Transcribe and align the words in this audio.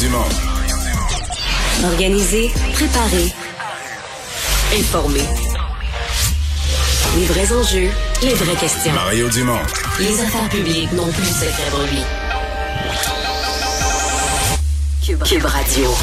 Dumont. 0.00 0.18
Organiser, 1.84 2.50
préparer, 2.74 3.32
informer. 4.78 5.20
Les 7.16 7.24
vrais 7.24 7.52
enjeux, 7.52 7.88
les 8.22 8.34
vraies 8.34 8.56
questions. 8.56 8.92
Mario 8.92 9.28
Dumont. 9.30 9.58
Les 9.98 10.20
affaires 10.20 10.48
publiques 10.50 10.92
n'ont 10.92 11.06
plus 11.06 11.22
de 11.22 11.28
secret 11.28 11.70
pour 11.70 11.80
lui. 11.80 12.02
Cube, 15.06 15.22
Cube 15.22 15.44
Radio. 15.44 15.94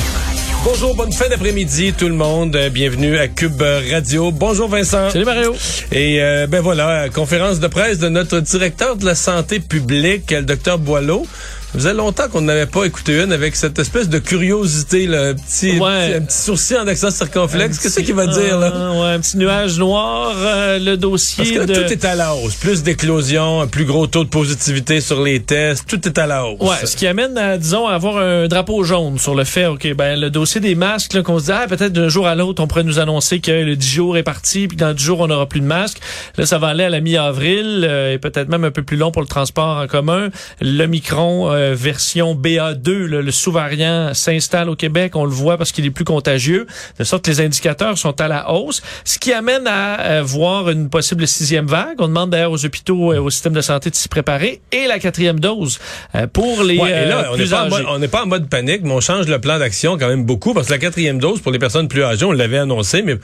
Bonjour, 0.64 0.96
bonne 0.96 1.12
fin 1.12 1.30
d'après-midi 1.30 1.94
tout 1.94 2.08
le 2.08 2.16
monde. 2.16 2.56
Euh, 2.56 2.70
Bienvenue 2.70 3.18
à 3.18 3.28
Cube 3.28 3.62
Radio. 3.62 4.32
Bonjour 4.32 4.70
Vincent. 4.70 5.12
Salut 5.12 5.26
Mario. 5.26 5.56
Et 5.92 6.22
euh, 6.22 6.48
ben 6.48 6.62
voilà, 6.62 7.10
conférence 7.10 7.60
de 7.60 7.68
presse 7.68 8.00
de 8.00 8.10
notre 8.10 8.40
directeur 8.40 8.96
de 8.96 9.06
la 9.06 9.14
santé 9.14 9.60
publique, 9.60 10.32
le 10.32 10.42
docteur 10.42 10.80
Boileau. 10.80 11.28
Ça 11.74 11.80
faisait 11.80 11.94
longtemps 11.96 12.30
qu'on 12.30 12.42
n'avait 12.42 12.68
pas 12.68 12.86
écouté 12.86 13.20
une 13.24 13.32
avec 13.34 13.56
cette 13.56 13.80
espèce 13.80 14.08
de 14.08 14.20
curiosité, 14.20 15.08
petit, 15.08 15.80
Ouais. 15.80 16.10
petit- 16.10 16.14
un 16.18 16.22
petit 16.22 16.38
sourcil 16.38 16.78
en 16.78 16.86
accent 16.86 17.10
circonflexe. 17.10 17.80
Qu'est-ce 17.80 18.00
qu'il 18.02 18.14
va 18.14 18.28
dire 18.28 18.60
là? 18.60 18.92
Ouais, 18.92 19.08
un 19.16 19.20
petit 19.20 19.38
nuage 19.40 19.80
noir, 19.80 20.34
euh, 20.38 20.78
le 20.78 20.98
dossier 20.98 21.38
Parce 21.44 21.50
que 21.52 21.60
là, 21.60 21.66
de... 21.66 21.74
tout 21.74 21.92
est 21.92 22.06
à 22.06 22.14
la 22.14 22.36
hausse. 22.36 22.54
Plus 22.58 22.84
d'éclosions, 22.84 23.62
un 23.62 23.66
plus 23.66 23.86
gros 23.86 24.06
taux 24.06 24.24
de 24.24 24.30
positivité 24.30 25.02
sur 25.02 25.24
les 25.24 25.40
tests, 25.40 25.86
tout 25.90 26.08
est 26.08 26.16
à 26.20 26.28
la 26.28 26.46
hausse. 26.46 26.60
Ouais, 26.62 26.86
ce 26.86 26.96
qui 26.96 27.08
amène 27.08 27.36
à, 27.40 27.58
disons, 27.58 27.88
à 27.88 27.96
avoir 27.96 28.18
un 28.18 28.48
drapeau 28.48 28.84
jaune 28.84 29.18
sur 29.18 29.34
le 29.34 29.44
fait, 29.44 29.66
OK, 29.66 29.92
ben, 29.96 30.20
le 30.20 30.30
dossier 30.30 30.62
des 30.62 30.76
masques, 30.76 31.14
là, 31.14 31.24
qu'on 31.24 31.40
se 31.40 31.46
dit, 31.46 31.52
ah, 31.54 31.66
peut-être 31.68 31.92
d'un 31.94 32.08
jour 32.08 32.28
à 32.28 32.36
l'autre, 32.36 32.62
on 32.62 32.68
pourrait 32.68 32.84
nous 32.84 33.00
annoncer 33.00 33.40
que 33.40 33.50
le 33.52 33.76
10 33.76 33.90
jours 33.96 34.16
est 34.16 34.22
parti, 34.24 34.68
puis 34.68 34.78
dans 34.78 34.94
10 34.94 35.04
jours, 35.04 35.22
on 35.22 35.28
n'aura 35.28 35.48
plus 35.50 35.60
de 35.62 35.66
masques. 35.66 35.98
Là, 36.38 36.46
ça 36.46 36.60
va 36.60 36.68
aller 36.68 36.84
à 36.84 36.90
la 36.90 37.00
mi-avril, 37.02 37.84
euh, 37.90 38.14
et 38.14 38.20
peut-être 38.20 38.48
même 38.50 38.64
un 38.64 38.70
peu 38.72 38.84
plus 38.84 38.98
long 38.98 39.10
pour 39.10 39.24
le 39.24 39.28
transport 39.28 39.78
en 39.80 39.88
commun. 39.88 40.30
Le 40.62 40.86
Micron, 40.86 41.50
euh, 41.52 41.63
version 41.74 42.36
BA2, 42.36 43.06
là, 43.06 43.22
le 43.22 43.32
sous-variant 43.32 44.14
s'installe 44.14 44.70
au 44.70 44.76
Québec, 44.76 45.16
on 45.16 45.26
le 45.26 45.32
voit 45.32 45.58
parce 45.58 45.72
qu'il 45.72 45.86
est 45.86 45.92
plus 45.92 46.06
contagieux, 46.06 46.68
de 47.00 47.04
sorte 47.04 47.26
que 47.26 47.32
les 47.32 47.42
indicateurs 47.42 47.98
sont 47.98 48.20
à 48.22 48.28
la 48.28 48.52
hausse, 48.52 48.82
ce 49.06 49.20
qui 49.20 49.32
amène 49.34 49.68
à 49.68 50.00
euh, 50.02 50.22
voir 50.24 50.70
une 50.70 50.90
possible 50.90 51.28
sixième 51.28 51.66
vague. 51.68 51.96
On 52.00 52.08
demande 52.08 52.30
d'ailleurs 52.32 52.52
aux 52.52 52.66
hôpitaux 52.66 53.14
et 53.14 53.18
au 53.18 53.30
système 53.30 53.54
de 53.54 53.62
santé 53.62 53.90
de 53.90 53.96
s'y 53.96 54.08
préparer, 54.10 54.62
et 54.72 54.88
la 54.88 55.00
quatrième 55.00 55.40
dose 55.40 55.80
euh, 56.16 56.28
pour 56.28 56.64
les 56.64 56.78
Ouais, 56.78 56.90
et 56.90 57.06
là, 57.08 57.20
euh, 57.20 57.24
on 57.32 57.36
plus 57.36 57.50
pas, 57.50 57.62
âgés. 57.62 57.70
mode- 57.70 57.86
on 57.90 58.00
n'est 58.00 58.08
pas 58.08 58.24
en 58.24 58.28
mode 58.28 58.50
panique, 58.50 58.82
mais 58.84 58.92
on 58.92 59.00
change 59.02 59.28
le 59.28 59.40
plan 59.40 59.60
d'action 59.60 59.98
quand 59.98 60.08
même 60.08 60.26
beaucoup 60.26 60.54
parce 60.54 60.68
que 60.68 60.72
la 60.74 60.80
quatrième 60.80 61.20
dose 61.20 61.40
pour 61.42 61.52
les 61.52 61.60
personnes 61.60 61.88
plus 61.88 62.04
âgées, 62.04 62.26
on 62.26 62.32
l'avait 62.32 62.58
annoncé, 62.58 63.02
mais 63.02 63.16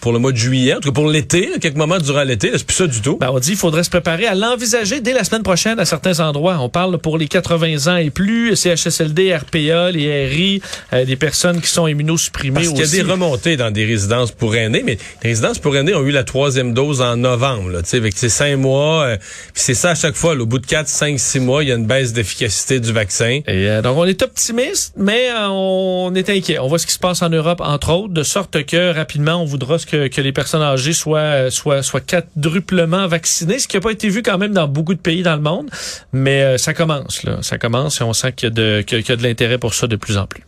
pour 0.00 0.12
le 0.12 0.18
mois 0.18 0.32
de 0.32 0.36
juillet, 0.36 0.74
en 0.74 0.80
tout 0.80 0.90
cas 0.90 0.94
pour 0.94 1.08
l'été, 1.08 1.50
quelques 1.60 1.76
moments 1.76 1.98
durant 1.98 2.22
l'été, 2.22 2.50
c'est 2.54 2.64
plus 2.66 2.76
ça 2.76 2.86
du 2.86 3.00
tout. 3.00 3.16
Ben, 3.20 3.30
on 3.32 3.38
dit 3.38 3.50
qu'il 3.50 3.56
faudrait 3.58 3.82
se 3.84 3.90
préparer 3.90 4.26
à 4.26 4.34
l'envisager 4.34 5.00
dès 5.00 5.12
la 5.12 5.24
semaine 5.24 5.42
prochaine 5.42 5.78
à 5.80 5.84
certains 5.84 6.20
endroits. 6.20 6.58
On 6.60 6.68
parle 6.68 6.98
pour 6.98 7.18
les 7.18 7.28
80 7.28 7.86
ans 7.87 7.87
et 7.96 8.10
plus, 8.10 8.56
CHSLD, 8.56 9.34
RPA, 9.36 9.90
les 9.90 10.26
RI, 10.26 10.62
euh, 10.92 11.04
des 11.04 11.16
personnes 11.16 11.60
qui 11.60 11.68
sont 11.68 11.86
immunosupprimées 11.86 12.54
Parce 12.54 12.68
qu'il 12.68 12.78
y 12.78 12.80
a 12.80 12.84
aussi. 12.84 12.96
des 12.96 13.02
remontées 13.02 13.56
dans 13.56 13.70
des 13.70 13.84
résidences 13.84 14.32
pour 14.32 14.54
aînés, 14.54 14.82
mais 14.84 14.98
les 15.22 15.30
résidences 15.30 15.58
pour 15.58 15.76
aînés 15.76 15.94
ont 15.94 16.04
eu 16.04 16.10
la 16.10 16.24
troisième 16.24 16.74
dose 16.74 17.00
en 17.00 17.16
novembre, 17.16 17.70
là, 17.70 17.82
tu 17.82 17.90
sais, 17.90 17.96
avec 17.96 18.16
ces 18.16 18.28
cinq 18.28 18.56
mois, 18.56 19.04
euh, 19.04 19.16
c'est 19.54 19.74
ça 19.74 19.90
à 19.90 19.94
chaque 19.94 20.14
fois, 20.14 20.34
là, 20.34 20.42
au 20.42 20.46
bout 20.46 20.58
de 20.58 20.66
quatre, 20.66 20.88
cinq, 20.88 21.18
six 21.18 21.40
mois, 21.40 21.62
il 21.62 21.68
y 21.68 21.72
a 21.72 21.76
une 21.76 21.86
baisse 21.86 22.12
d'efficacité 22.12 22.80
du 22.80 22.92
vaccin. 22.92 23.40
Et 23.46 23.68
euh, 23.68 23.82
donc 23.82 23.96
on 23.96 24.04
est 24.04 24.22
optimiste, 24.22 24.94
mais 24.96 25.30
euh, 25.30 25.48
on 25.48 26.14
est 26.14 26.28
inquiet. 26.30 26.58
On 26.58 26.68
voit 26.68 26.78
ce 26.78 26.86
qui 26.86 26.92
se 26.92 26.98
passe 26.98 27.22
en 27.22 27.28
Europe, 27.28 27.60
entre 27.64 27.92
autres, 27.92 28.14
de 28.14 28.22
sorte 28.22 28.64
que 28.64 28.94
rapidement 28.94 29.42
on 29.42 29.44
voudra 29.44 29.78
que, 29.78 30.08
que 30.08 30.20
les 30.20 30.32
personnes 30.32 30.62
âgées 30.62 30.92
soient 30.92 31.18
euh, 31.18 31.50
soient 31.50 31.82
soient 31.82 32.00
quadruplement 32.00 33.06
vaccinées, 33.06 33.58
ce 33.58 33.68
qui 33.68 33.76
n'a 33.76 33.80
pas 33.80 33.92
été 33.92 34.08
vu 34.08 34.22
quand 34.22 34.38
même 34.38 34.52
dans 34.52 34.68
beaucoup 34.68 34.94
de 34.94 35.00
pays 35.00 35.22
dans 35.22 35.36
le 35.36 35.42
monde, 35.42 35.70
mais 36.12 36.42
euh, 36.42 36.58
ça 36.58 36.74
commence 36.74 37.22
là, 37.22 37.38
ça 37.42 37.58
commence 37.58 37.77
et 37.86 38.02
on 38.02 38.12
sent 38.12 38.32
qu'il 38.32 38.48
y 38.48 38.50
a 38.50 38.54
de 38.54 38.82
qu'il 38.82 39.00
y 39.08 39.12
a- 39.12 39.16
de 39.16 39.22
l'intérêt 39.22 39.58
pour 39.58 39.74
ça 39.74 39.86
de 39.86 39.96
plus 39.96 40.16
en 40.18 40.26
plus. 40.26 40.42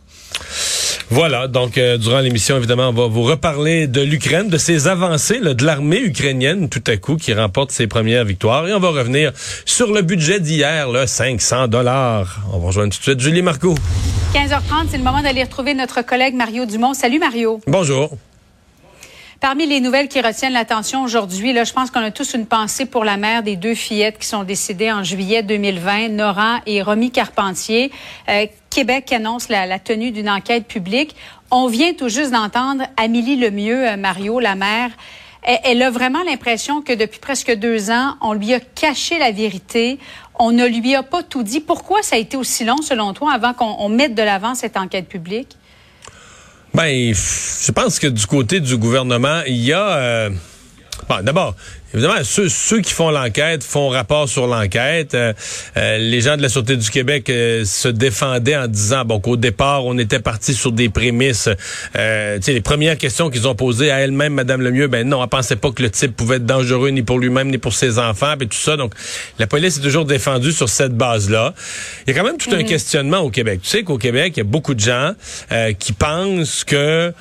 Voilà, 1.09 1.47
donc 1.49 1.77
euh, 1.77 1.97
durant 1.97 2.19
l'émission, 2.21 2.55
évidemment, 2.57 2.87
on 2.89 2.93
va 2.93 3.07
vous 3.07 3.23
reparler 3.23 3.87
de 3.87 4.01
l'Ukraine, 4.01 4.47
de 4.49 4.57
ses 4.57 4.87
avancées, 4.87 5.39
là, 5.39 5.53
de 5.53 5.65
l'armée 5.65 5.99
ukrainienne 5.99 6.69
tout 6.69 6.83
à 6.87 6.95
coup 6.95 7.17
qui 7.17 7.33
remporte 7.33 7.71
ses 7.71 7.85
premières 7.87 8.23
victoires. 8.23 8.65
Et 8.67 8.73
on 8.73 8.79
va 8.79 8.89
revenir 8.89 9.31
sur 9.65 9.91
le 9.91 10.01
budget 10.03 10.39
d'hier, 10.39 10.87
là, 10.89 11.07
500 11.07 11.67
dollars. 11.67 12.39
On 12.53 12.59
va 12.59 12.67
rejoindre 12.67 12.93
tout 12.93 12.99
de 12.99 13.03
suite 13.03 13.19
Julie 13.19 13.41
Marco. 13.41 13.75
15h30, 14.33 14.87
c'est 14.89 14.97
le 14.97 15.03
moment 15.03 15.21
d'aller 15.21 15.43
retrouver 15.43 15.73
notre 15.73 16.01
collègue 16.01 16.33
Mario 16.35 16.65
Dumont. 16.65 16.93
Salut 16.93 17.19
Mario. 17.19 17.59
Bonjour. 17.67 18.17
Parmi 19.41 19.65
les 19.65 19.79
nouvelles 19.79 20.07
qui 20.07 20.21
retiennent 20.21 20.53
l'attention 20.53 21.01
aujourd'hui, 21.01 21.51
là, 21.51 21.63
je 21.63 21.73
pense 21.73 21.89
qu'on 21.89 22.03
a 22.03 22.11
tous 22.11 22.35
une 22.35 22.45
pensée 22.45 22.85
pour 22.85 23.03
la 23.03 23.17
mère 23.17 23.41
des 23.41 23.55
deux 23.55 23.73
fillettes 23.73 24.19
qui 24.19 24.27
sont 24.27 24.43
décédées 24.43 24.91
en 24.91 25.03
juillet 25.03 25.41
2020, 25.41 26.09
Nora 26.09 26.59
et 26.67 26.83
Romy 26.83 27.09
Carpentier. 27.09 27.91
Euh, 28.29 28.45
Québec 28.69 29.11
annonce 29.11 29.49
la, 29.49 29.79
tenue 29.79 30.11
d'une 30.11 30.29
enquête 30.29 30.67
publique. 30.67 31.15
On 31.49 31.65
vient 31.65 31.93
tout 31.93 32.07
juste 32.07 32.29
d'entendre 32.29 32.83
Amélie 32.97 33.35
Lemieux, 33.35 33.89
euh, 33.89 33.97
Mario, 33.97 34.39
la 34.39 34.53
mère. 34.53 34.91
Elle, 35.41 35.59
elle 35.63 35.81
a 35.81 35.89
vraiment 35.89 36.21
l'impression 36.21 36.83
que 36.83 36.93
depuis 36.93 37.19
presque 37.19 37.51
deux 37.51 37.89
ans, 37.89 38.17
on 38.21 38.33
lui 38.33 38.53
a 38.53 38.59
caché 38.59 39.17
la 39.17 39.31
vérité. 39.31 39.97
On 40.37 40.51
ne 40.51 40.67
lui 40.67 40.93
a 40.93 41.01
pas 41.01 41.23
tout 41.23 41.41
dit. 41.41 41.61
Pourquoi 41.61 42.03
ça 42.03 42.15
a 42.15 42.19
été 42.19 42.37
aussi 42.37 42.63
long, 42.63 42.79
selon 42.83 43.13
toi, 43.13 43.33
avant 43.33 43.55
qu'on 43.55 43.75
on 43.79 43.89
mette 43.89 44.13
de 44.13 44.21
l'avant 44.21 44.53
cette 44.53 44.77
enquête 44.77 45.07
publique? 45.07 45.57
Ben, 46.73 47.13
je 47.13 47.71
pense 47.71 47.99
que 47.99 48.07
du 48.07 48.25
côté 48.25 48.59
du 48.61 48.77
gouvernement, 48.77 49.41
il 49.45 49.57
y 49.57 49.73
a... 49.73 49.87
euh, 49.89 50.29
d'abord, 51.21 51.55
évidemment, 51.93 52.23
ceux, 52.23 52.49
ceux 52.49 52.81
qui 52.81 52.93
font 52.93 53.09
l'enquête 53.09 53.63
font 53.63 53.89
rapport 53.89 54.27
sur 54.29 54.47
l'enquête. 54.47 55.13
Euh, 55.13 55.33
euh, 55.77 55.97
les 55.97 56.21
gens 56.21 56.37
de 56.37 56.41
la 56.41 56.49
Sûreté 56.49 56.77
du 56.77 56.89
Québec 56.89 57.29
euh, 57.29 57.65
se 57.65 57.87
défendaient 57.87 58.55
en 58.55 58.67
disant 58.67 59.05
bon 59.05 59.19
qu'au 59.19 59.37
départ, 59.37 59.85
on 59.85 59.97
était 59.97 60.19
parti 60.19 60.53
sur 60.53 60.71
des 60.71 60.89
prémices. 60.89 61.49
Euh, 61.95 62.37
tu 62.37 62.43
sais, 62.43 62.53
les 62.53 62.61
premières 62.61 62.97
questions 62.97 63.29
qu'ils 63.29 63.47
ont 63.47 63.55
posées 63.55 63.91
à 63.91 63.99
elle-même, 63.99 64.33
Madame 64.33 64.61
Lemieux, 64.61 64.87
ben 64.87 65.07
non, 65.07 65.21
elle 65.23 65.29
pensait 65.29 65.55
pas 65.55 65.71
que 65.71 65.81
le 65.81 65.89
type 65.89 66.15
pouvait 66.15 66.37
être 66.37 66.45
dangereux 66.45 66.89
ni 66.89 67.01
pour 67.01 67.19
lui-même 67.19 67.49
ni 67.49 67.57
pour 67.57 67.73
ses 67.73 67.99
enfants, 67.99 68.33
et 68.39 68.47
tout 68.47 68.57
ça. 68.57 68.77
Donc, 68.77 68.93
la 69.39 69.47
police 69.47 69.77
est 69.77 69.81
toujours 69.81 70.05
défendue 70.05 70.51
sur 70.51 70.69
cette 70.69 70.95
base-là. 70.95 71.53
Il 72.05 72.13
y 72.13 72.17
a 72.17 72.19
quand 72.19 72.25
même 72.25 72.37
tout 72.37 72.53
un 72.53 72.63
questionnement 72.63 73.19
au 73.19 73.29
Québec. 73.29 73.61
Tu 73.63 73.69
sais 73.69 73.83
qu'au 73.83 73.97
Québec, 73.97 74.33
il 74.35 74.39
y 74.39 74.41
a 74.41 74.45
beaucoup 74.45 74.73
de 74.73 74.79
gens 74.79 75.13
euh, 75.51 75.73
qui 75.73 75.93
pensent 75.93 76.63
que 76.63 77.13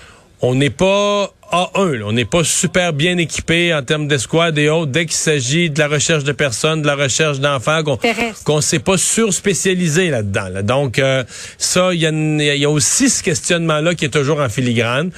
on 0.42 0.54
n'est 0.54 0.70
pas 0.70 1.34
A1, 1.52 1.92
là. 1.94 2.06
on 2.06 2.12
n'est 2.12 2.24
pas 2.24 2.44
super 2.44 2.92
bien 2.92 3.18
équipé 3.18 3.74
en 3.74 3.82
termes 3.82 4.06
d'escouade 4.08 4.58
et 4.58 4.68
autres 4.68 4.92
dès 4.92 5.06
qu'il 5.06 5.16
s'agit 5.16 5.70
de 5.70 5.78
la 5.78 5.88
recherche 5.88 6.24
de 6.24 6.32
personnes, 6.32 6.82
de 6.82 6.86
la 6.86 6.94
recherche 6.94 7.40
d'enfants, 7.40 7.82
qu'on 7.82 7.98
qu'on 8.44 8.60
s'est 8.60 8.78
pas 8.78 8.96
sur-spécialisé 8.96 10.10
là-dedans. 10.10 10.48
là. 10.48 10.62
Donc 10.62 10.98
euh, 10.98 11.24
ça, 11.58 11.92
il 11.92 12.00
y, 12.00 12.06
a 12.06 12.54
y 12.54 12.66
aussi 12.66 13.10
ce 13.10 13.22
questionnement-là 13.22 13.94
qui 13.94 14.04
est 14.04 14.10
toujours 14.10 14.40
en 14.40 14.48
filigrane. 14.48 15.10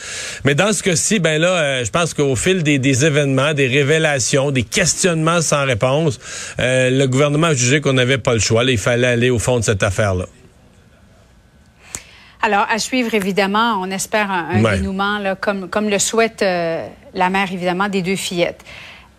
Mais 0.44 0.54
dans 0.54 0.72
ce 0.72 0.82
cas-ci, 0.82 1.19
ben 1.19 1.41
là, 1.41 1.48
euh, 1.48 1.84
je 1.84 1.91
pense 1.91 2.15
qu'au 2.15 2.37
fil 2.37 2.62
des, 2.62 2.78
des 2.78 3.04
événements, 3.04 3.54
des 3.54 3.66
révélations, 3.66 4.50
des 4.50 4.62
questionnements 4.62 5.42
sans 5.42 5.65
réponse, 5.65 6.19
euh, 6.60 6.91
le 6.91 7.06
gouvernement 7.06 7.48
a 7.48 7.54
jugé 7.54 7.81
qu'on 7.81 7.92
n'avait 7.92 8.19
pas 8.19 8.34
le 8.34 8.41
choix. 8.41 8.65
Là, 8.65 8.72
il 8.72 8.78
fallait 8.78 9.06
aller 9.06 9.31
au 9.31 9.38
fond 9.38 9.59
de 9.59 9.65
cette 9.65 9.82
affaire-là. 9.82 10.26
Alors, 12.42 12.66
à 12.69 12.78
suivre, 12.78 13.14
évidemment, 13.14 13.76
on 13.80 13.91
espère 13.91 14.30
un, 14.30 14.48
un 14.50 14.64
Ouais. 14.64 14.76
dénouement, 14.78 15.19
là, 15.19 15.36
comme, 15.36 15.69
comme 15.69 15.88
le 15.88 15.98
souhaite 16.00 16.42
euh, 16.42 16.86
la 17.14 17.30
mère, 17.30 17.50
évidemment, 17.53 17.88
des 17.88 18.03
deux 18.03 18.16
fillettes. 18.16 18.64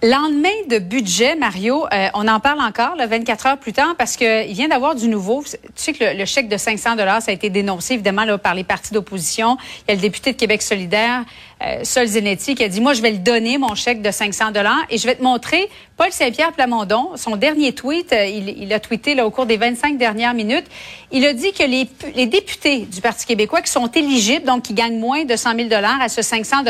Lendemain 0.01 0.49
de 0.69 0.79
budget, 0.79 1.35
Mario, 1.37 1.85
euh, 1.93 2.07
on 2.13 2.27
en 2.27 2.41
parle 2.41 2.59
encore, 2.59 2.97
là, 2.97 3.07
24 3.07 3.45
heures 3.45 3.57
plus 3.57 3.71
tard, 3.71 3.95
parce 3.97 4.17
qu'il 4.17 4.51
vient 4.53 4.67
d'avoir 4.67 4.95
du 4.95 5.07
nouveau. 5.07 5.41
Tu 5.45 5.57
sais 5.75 5.93
que 5.93 6.03
le, 6.03 6.17
le 6.17 6.25
chèque 6.25 6.49
de 6.49 6.57
500 6.57 6.97
dollars, 6.97 7.21
ça 7.21 7.31
a 7.31 7.33
été 7.33 7.49
dénoncé, 7.49 7.93
évidemment, 7.93 8.25
là, 8.25 8.37
par 8.37 8.53
les 8.53 8.65
partis 8.65 8.93
d'opposition. 8.93 9.55
Il 9.87 9.91
y 9.91 9.93
a 9.93 9.95
le 9.95 10.01
député 10.01 10.33
de 10.33 10.37
Québec 10.37 10.61
solidaire, 10.61 11.23
euh, 11.65 12.35
qui 12.55 12.63
a 12.63 12.67
dit, 12.67 12.81
moi, 12.81 12.93
je 12.93 13.01
vais 13.01 13.11
le 13.11 13.17
donner, 13.17 13.57
mon 13.57 13.75
chèque 13.75 14.01
de 14.01 14.11
500 14.11 14.51
dollars, 14.51 14.83
et 14.89 14.97
je 14.97 15.07
vais 15.07 15.15
te 15.15 15.23
montrer 15.23 15.69
Paul 15.95 16.11
Saint-Pierre 16.11 16.51
Plamondon, 16.51 17.11
son 17.15 17.35
dernier 17.35 17.73
tweet, 17.73 18.11
euh, 18.11 18.25
il, 18.25 18.71
a 18.73 18.79
tweeté 18.79 19.19
au 19.21 19.29
cours 19.31 19.45
des 19.45 19.57
25 19.57 19.97
dernières 19.97 20.33
minutes, 20.33 20.65
il 21.11 21.25
a 21.25 21.33
dit 21.33 21.53
que 21.53 21.63
les, 21.63 21.85
pu- 21.85 22.11
les 22.15 22.25
députés 22.25 22.79
du 22.79 23.01
Parti 23.01 23.25
québécois 23.25 23.61
qui 23.61 23.71
sont 23.71 23.87
éligibles, 23.87 24.45
donc 24.45 24.63
qui 24.63 24.73
gagnent 24.73 24.99
moins 24.99 25.23
de 25.23 25.35
100 25.35 25.55
000 25.55 25.69
à 25.73 26.09
ce 26.09 26.21
500 26.21 26.63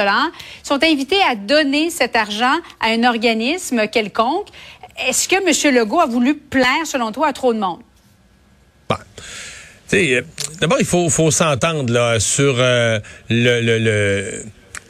sont 0.64 0.84
invités 0.84 1.22
à 1.28 1.36
donner 1.36 1.90
cet 1.90 2.16
argent 2.16 2.56
à 2.80 2.88
un 2.90 3.04
organisme 3.04 3.88
quelconque. 3.88 4.48
Est-ce 5.08 5.28
que 5.28 5.36
M. 5.36 5.76
Legault 5.76 6.02
a 6.02 6.06
voulu 6.06 6.36
plaire, 6.36 6.86
selon 6.86 7.12
toi, 7.12 7.28
à 7.28 7.34
trop 7.34 7.54
de 7.54 7.60
monde? 7.60 7.80
Euh, 9.94 10.22
D'abord, 10.60 10.78
il 10.80 10.86
faut, 10.86 11.32
s'entendre 11.32 12.18
sur 12.20 12.56
le, 12.58 14.44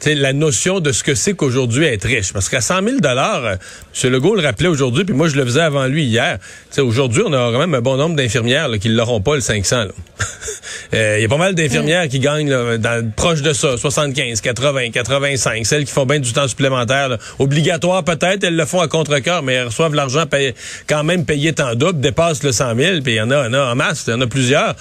la 0.06 0.32
notion 0.32 0.80
de 0.80 0.92
ce 0.92 1.02
que 1.02 1.14
c'est 1.14 1.34
qu'aujourd'hui 1.34 1.86
être 1.86 2.06
riche. 2.06 2.32
Parce 2.32 2.48
qu'à 2.48 2.60
100 2.60 2.82
000 2.82 3.00
dollars, 3.00 3.44
euh, 3.44 3.56
M. 4.04 4.12
Legault 4.12 4.34
le 4.34 4.42
rappelait 4.42 4.68
aujourd'hui, 4.68 5.04
puis 5.04 5.14
moi 5.14 5.28
je 5.28 5.36
le 5.36 5.44
faisais 5.44 5.62
avant 5.62 5.86
lui 5.86 6.04
hier. 6.04 6.38
Aujourd'hui, 6.78 7.22
on 7.24 7.32
a 7.32 7.52
quand 7.52 7.58
même 7.58 7.74
un 7.74 7.80
bon 7.80 7.96
nombre 7.96 8.16
d'infirmières 8.16 8.68
qui 8.80 8.88
ne 8.88 8.96
l'auront 8.96 9.20
pas 9.20 9.36
le 9.36 9.40
500. 9.40 9.84
Il 10.92 10.98
euh, 10.98 11.20
y 11.20 11.24
a 11.24 11.28
pas 11.28 11.38
mal 11.38 11.54
d'infirmières 11.54 12.08
qui 12.08 12.20
gagnent 12.20 12.78
dans, 12.78 13.12
proche 13.16 13.42
de 13.42 13.52
ça, 13.52 13.76
75, 13.76 14.40
80, 14.40 14.90
85. 14.90 15.66
Celles 15.66 15.84
qui 15.84 15.92
font 15.92 16.06
bien 16.06 16.20
du 16.20 16.32
temps 16.32 16.46
supplémentaire. 16.46 17.16
Obligatoire 17.38 18.04
peut-être, 18.04 18.44
elles 18.44 18.56
le 18.56 18.64
font 18.64 18.80
à 18.80 18.88
contre-cœur, 18.88 19.42
mais 19.42 19.54
elles 19.54 19.66
reçoivent 19.66 19.94
l'argent 19.94 20.24
quand 20.86 21.04
même 21.04 21.24
payé 21.24 21.52
en 21.60 21.74
double, 21.74 22.00
dépassent 22.00 22.42
le 22.42 22.52
100 22.52 22.76
000, 22.76 23.00
puis 23.02 23.14
il 23.14 23.16
y 23.16 23.20
en 23.20 23.30
a, 23.30 23.48
en 23.48 23.52
a 23.52 23.72
en 23.72 23.74
masse, 23.74 24.04
il 24.06 24.10
y 24.10 24.14
en 24.14 24.20
a 24.20 24.26
plusieurs. 24.26 24.74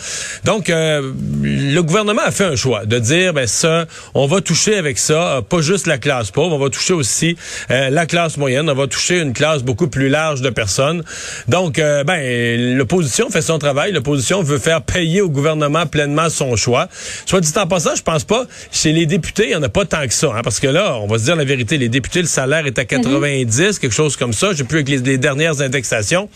Donc, 0.43 0.69
euh, 0.69 1.13
le 1.41 1.81
gouvernement 1.81 2.23
a 2.23 2.31
fait 2.31 2.45
un 2.45 2.55
choix 2.55 2.85
de 2.85 2.99
dire, 2.99 3.33
ben 3.33 3.47
ça, 3.47 3.85
on 4.13 4.27
va 4.27 4.41
toucher 4.41 4.75
avec 4.75 4.97
ça, 4.97 5.12
pas 5.42 5.62
juste 5.62 5.88
la 5.88 5.98
classe 5.98 6.31
pauvre, 6.31 6.56
on 6.56 6.60
va 6.60 6.69
toucher 6.69 6.94
aussi 6.94 7.36
euh, 7.71 7.89
la 7.89 8.06
classe 8.06 8.38
moyenne, 8.38 8.69
on 8.69 8.75
va 8.75 8.88
toucher 8.88 9.19
une 9.19 9.33
classe 9.33 9.63
beaucoup 9.63 9.88
plus 9.88 10.10
large 10.10 10.42
de 10.42 10.50
personnes. 10.50 11.04
Donc, 11.48 11.75
ben, 11.75 12.77
l'opposition 12.77 13.30
fait 13.30 13.42
son 13.42 13.60
travail, 13.60 13.92
l'opposition 13.92 14.44
veut 14.44 14.60
faire 14.60 14.81
payer 14.81 15.21
au 15.21 15.30
gouvernement 15.30 15.86
pleinement 15.86 16.30
son 16.30 16.56
choix. 16.56 16.88
Soit 17.25 17.42
dit 17.42 17.51
en 17.57 17.68
passant, 17.68 17.95
je 17.95 18.01
pense 18.01 18.24
pas, 18.24 18.45
chez 18.71 18.92
les 18.92 19.06
députés, 19.06 19.45
il 19.48 19.51
y 19.51 19.56
en 19.56 19.63
a 19.63 19.69
pas 19.69 19.86
tant 19.86 20.06
que 20.07 20.13
ça, 20.13 20.31
hein, 20.36 20.42
parce 20.44 20.60
que 20.60 20.68
là, 20.68 20.98
on 21.00 21.07
va 21.07 21.18
se 21.18 21.25
dire 21.25 21.36
la 21.36 21.45
vérité, 21.45 21.77
les 21.77 21.89
députés, 21.89 22.21
le 22.21 22.27
salaire 22.27 22.66
est 22.66 22.80
à 22.80 22.86
90, 22.86 23.80
quelque 23.80 23.92
chose 23.92 24.16
comme 24.16 24.33
ça. 24.33 24.54
J'ai 24.54 24.63
plus 24.63 24.80
avec 24.80 24.89
les, 24.89 25.18
dernières 25.18 25.62
indexations. 25.62 26.30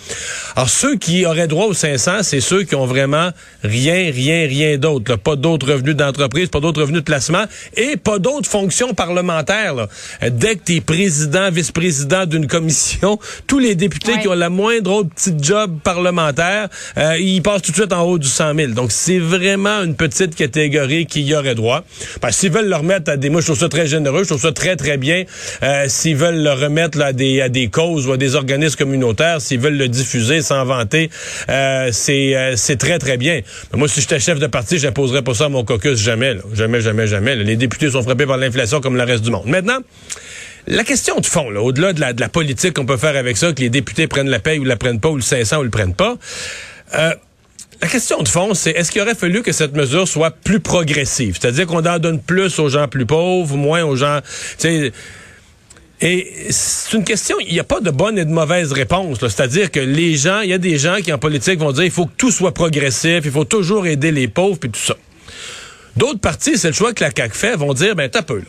Alors, 0.55 0.69
ceux 0.69 0.95
qui 0.97 1.25
auraient 1.25 1.47
droit 1.47 1.65
aux 1.65 1.73
500, 1.73 2.23
c'est 2.23 2.39
ceux 2.39 2.63
qui 2.63 2.75
ont 2.75 2.85
vraiment 2.85 3.31
rien, 3.63 4.11
rien, 4.11 4.47
rien 4.47 4.77
d'autre. 4.77 5.15
Pas 5.15 5.35
d'autres 5.35 5.71
revenus 5.71 5.95
d'entreprise, 5.95 6.49
pas 6.49 6.59
d'autres 6.59 6.81
revenus 6.81 7.01
de 7.01 7.05
placement 7.05 7.45
et 7.75 7.97
pas 7.97 8.19
d'autres 8.19 8.49
fonctions 8.59 8.95
parlementaires. 8.95 9.75
Là. 9.75 9.87
Dès 10.31 10.55
que 10.55 10.61
tu 10.65 10.75
es 10.77 10.81
président, 10.81 11.51
vice-président 11.51 12.25
d'une 12.25 12.47
commission, 12.47 13.19
tous 13.45 13.59
les 13.59 13.75
députés 13.75 14.13
qui 14.19 14.27
ont 14.27 14.33
la 14.33 14.49
moindre 14.49 14.91
autre 14.91 15.09
petite 15.09 15.43
job 15.43 15.77
parlementaire, 15.83 16.69
euh, 16.97 17.17
ils 17.19 17.43
passent 17.43 17.61
tout 17.61 17.71
de 17.71 17.77
suite 17.77 17.93
en 17.93 18.01
haut 18.01 18.17
du 18.17 18.27
100 18.27 18.55
000. 18.55 18.71
Donc, 18.71 18.91
c'est 18.91 19.19
vraiment 19.19 19.83
une 19.83 19.95
petite 19.95 20.33
catégorie 20.35 21.05
qui 21.05 21.21
y 21.21 21.35
aurait 21.35 21.53
droit. 21.53 21.83
Ben, 22.21 22.31
s'ils 22.31 22.51
veulent 22.51 22.69
le 22.69 22.75
remettre 22.75 23.11
à 23.11 23.17
des... 23.17 23.29
Moi, 23.29 23.41
je 23.41 23.47
trouve 23.47 23.59
ça 23.59 23.69
très 23.69 23.85
généreux, 23.85 24.23
je 24.23 24.29
trouve 24.29 24.41
ça 24.41 24.51
très, 24.51 24.75
très 24.75 24.97
bien. 24.97 25.25
Euh, 25.61 25.85
s'ils 25.87 26.15
veulent 26.15 26.41
le 26.41 26.51
remettre 26.51 26.97
là, 26.97 27.07
à, 27.07 27.13
des, 27.13 27.41
à 27.41 27.49
des 27.49 27.67
causes 27.67 28.07
ou 28.07 28.11
à 28.13 28.17
des 28.17 28.33
organismes 28.33 28.77
communautaires, 28.77 29.39
s'ils 29.39 29.59
veulent 29.59 29.77
le 29.77 29.87
diffuser 29.87 30.41
sans 30.41 30.65
vanter, 30.65 31.09
euh, 31.49 31.89
c'est 31.91 32.35
euh, 32.35 32.53
c'est 32.55 32.77
très, 32.77 32.97
très 32.97 33.17
bien. 33.17 33.41
Mais 33.71 33.79
moi, 33.79 33.87
si 33.87 34.01
j'étais 34.01 34.19
chef 34.19 34.39
de 34.39 34.47
parti, 34.47 34.79
j'imposerais 34.79 35.21
pas 35.21 35.33
ça 35.33 35.45
à 35.45 35.49
mon 35.49 35.63
caucus 35.63 35.97
jamais. 35.99 36.37
Jamais, 36.53 36.81
jamais, 36.81 37.07
jamais. 37.07 37.35
Les 37.35 37.55
députés 37.55 37.91
sont 37.91 38.01
frappés 38.01 38.25
par 38.25 38.37
l'inflation 38.47 38.81
comme 38.81 38.95
le 38.95 39.03
reste 39.03 39.23
du 39.23 39.31
monde. 39.31 39.45
Maintenant, 39.45 39.79
la 40.67 40.83
question 40.83 41.19
de 41.19 41.25
fond, 41.25 41.47
au-delà 41.55 41.93
de 41.93 42.19
la, 42.19 42.29
politique 42.29 42.73
qu'on 42.73 42.85
peut 42.85 42.97
faire 42.97 43.15
avec 43.15 43.37
ça, 43.37 43.53
que 43.53 43.61
les 43.61 43.69
députés 43.69 44.07
prennent 44.07 44.29
la 44.29 44.39
paye 44.39 44.59
ou 44.59 44.65
la 44.65 44.75
prennent 44.75 44.99
pas, 44.99 45.09
ou 45.09 45.15
le 45.15 45.21
500 45.21 45.59
ou 45.59 45.63
le 45.63 45.69
prennent 45.69 45.95
pas, 45.95 46.17
euh, 46.95 47.13
la 47.81 47.87
question 47.87 48.21
de 48.21 48.27
fond, 48.27 48.53
c'est 48.53 48.71
est-ce 48.71 48.91
qu'il 48.91 49.01
aurait 49.01 49.15
fallu 49.15 49.43
que 49.43 49.51
cette 49.51 49.75
mesure 49.75 50.07
soit 50.07 50.31
plus 50.31 50.59
progressive? 50.59 51.37
C'est-à-dire 51.39 51.67
qu'on 51.67 51.85
en 51.85 51.99
donne 51.99 52.19
plus 52.19 52.59
aux 52.59 52.69
gens 52.69 52.87
plus 52.87 53.05
pauvres, 53.05 53.55
moins 53.55 53.83
aux 53.83 53.95
gens... 53.95 54.19
Et 55.99 56.31
c'est 56.51 56.95
une 56.95 57.03
question, 57.03 57.37
il 57.39 57.51
n'y 57.51 57.59
a 57.59 57.63
pas 57.63 57.79
de 57.79 57.89
bonne 57.89 58.19
et 58.19 58.25
de 58.25 58.29
mauvaise 58.29 58.71
réponse. 58.71 59.17
C'est-à-dire 59.19 59.71
que 59.71 59.79
les 59.79 60.15
gens, 60.15 60.41
il 60.41 60.49
y 60.49 60.53
a 60.53 60.59
des 60.59 60.77
gens 60.77 60.97
qui 60.97 61.11
en 61.11 61.17
politique 61.17 61.59
vont 61.59 61.71
dire 61.71 61.85
il 61.85 61.91
faut 61.91 62.05
que 62.05 62.13
tout 62.15 62.29
soit 62.29 62.53
progressif, 62.53 63.21
il 63.25 63.31
faut 63.31 63.45
toujours 63.45 63.87
aider 63.87 64.11
les 64.11 64.27
pauvres, 64.27 64.59
puis 64.59 64.69
tout 64.69 64.79
ça. 64.79 64.95
D'autres 65.97 66.19
partis, 66.19 66.57
c'est 66.57 66.67
le 66.67 66.73
choix 66.73 66.93
que 66.93 67.03
la 67.03 67.09
CAQ 67.15 67.35
fait, 67.35 67.55
vont 67.55 67.73
dire, 67.73 67.95
ben 67.95 68.09
t'as 68.09 68.21
peu, 68.21 68.37
là. 68.37 68.45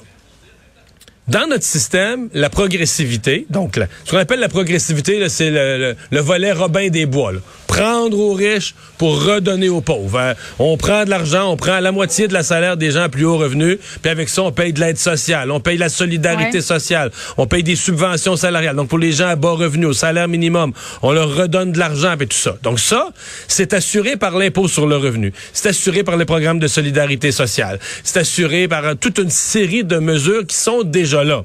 Dans 1.28 1.46
notre 1.46 1.64
système, 1.64 2.30
la 2.32 2.48
progressivité, 2.48 3.46
donc 3.50 3.78
ce 4.06 4.10
qu'on 4.10 4.16
appelle 4.16 4.40
la 4.40 4.48
progressivité, 4.48 5.28
c'est 5.28 5.50
le, 5.50 6.20
volet 6.20 6.52
Robin 6.52 6.88
des 6.88 7.04
Bois. 7.04 7.32
Prendre 7.78 8.18
aux 8.18 8.34
riches 8.34 8.74
pour 8.98 9.24
redonner 9.24 9.68
aux 9.68 9.80
pauvres. 9.80 10.18
Hein. 10.18 10.34
On 10.58 10.76
prend 10.76 11.04
de 11.04 11.10
l'argent, 11.10 11.48
on 11.48 11.56
prend 11.56 11.78
la 11.78 11.92
moitié 11.92 12.26
de 12.26 12.32
la 12.32 12.42
salaire 12.42 12.76
des 12.76 12.90
gens 12.90 13.02
à 13.02 13.08
plus 13.08 13.24
haut 13.24 13.38
revenu, 13.38 13.78
puis 14.02 14.10
avec 14.10 14.28
ça, 14.28 14.42
on 14.42 14.50
paye 14.50 14.72
de 14.72 14.80
l'aide 14.80 14.98
sociale, 14.98 15.52
on 15.52 15.60
paye 15.60 15.78
la 15.78 15.88
solidarité 15.88 16.60
sociale, 16.60 17.12
on 17.36 17.46
paye 17.46 17.62
des 17.62 17.76
subventions 17.76 18.34
salariales. 18.34 18.74
Donc 18.74 18.88
pour 18.88 18.98
les 18.98 19.12
gens 19.12 19.28
à 19.28 19.36
bas 19.36 19.52
revenus, 19.52 19.86
au 19.86 19.92
salaire 19.92 20.26
minimum, 20.26 20.72
on 21.02 21.12
leur 21.12 21.32
redonne 21.32 21.70
de 21.70 21.78
l'argent 21.78 22.16
et 22.18 22.26
tout 22.26 22.36
ça. 22.36 22.58
Donc 22.64 22.80
ça, 22.80 23.10
c'est 23.46 23.72
assuré 23.72 24.16
par 24.16 24.36
l'impôt 24.36 24.66
sur 24.66 24.88
le 24.88 24.96
revenu. 24.96 25.32
C'est 25.52 25.68
assuré 25.68 26.02
par 26.02 26.16
les 26.16 26.24
programmes 26.24 26.58
de 26.58 26.66
solidarité 26.66 27.30
sociale. 27.30 27.78
C'est 28.02 28.18
assuré 28.18 28.66
par 28.66 28.84
euh, 28.84 28.94
toute 28.94 29.18
une 29.18 29.30
série 29.30 29.84
de 29.84 29.98
mesures 29.98 30.44
qui 30.48 30.56
sont 30.56 30.82
déjà 30.82 31.22
là. 31.22 31.44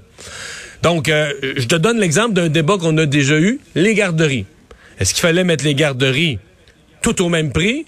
Donc, 0.81 1.09
euh, 1.09 1.31
je 1.55 1.65
te 1.65 1.75
donne 1.75 1.99
l'exemple 1.99 2.33
d'un 2.33 2.49
débat 2.49 2.77
qu'on 2.77 2.97
a 2.97 3.05
déjà 3.05 3.39
eu, 3.39 3.59
les 3.75 3.93
garderies. 3.93 4.45
Est-ce 4.99 5.13
qu'il 5.13 5.21
fallait 5.21 5.43
mettre 5.43 5.63
les 5.63 5.75
garderies 5.75 6.39
tout 7.01 7.21
au 7.21 7.29
même 7.29 7.51
prix? 7.51 7.85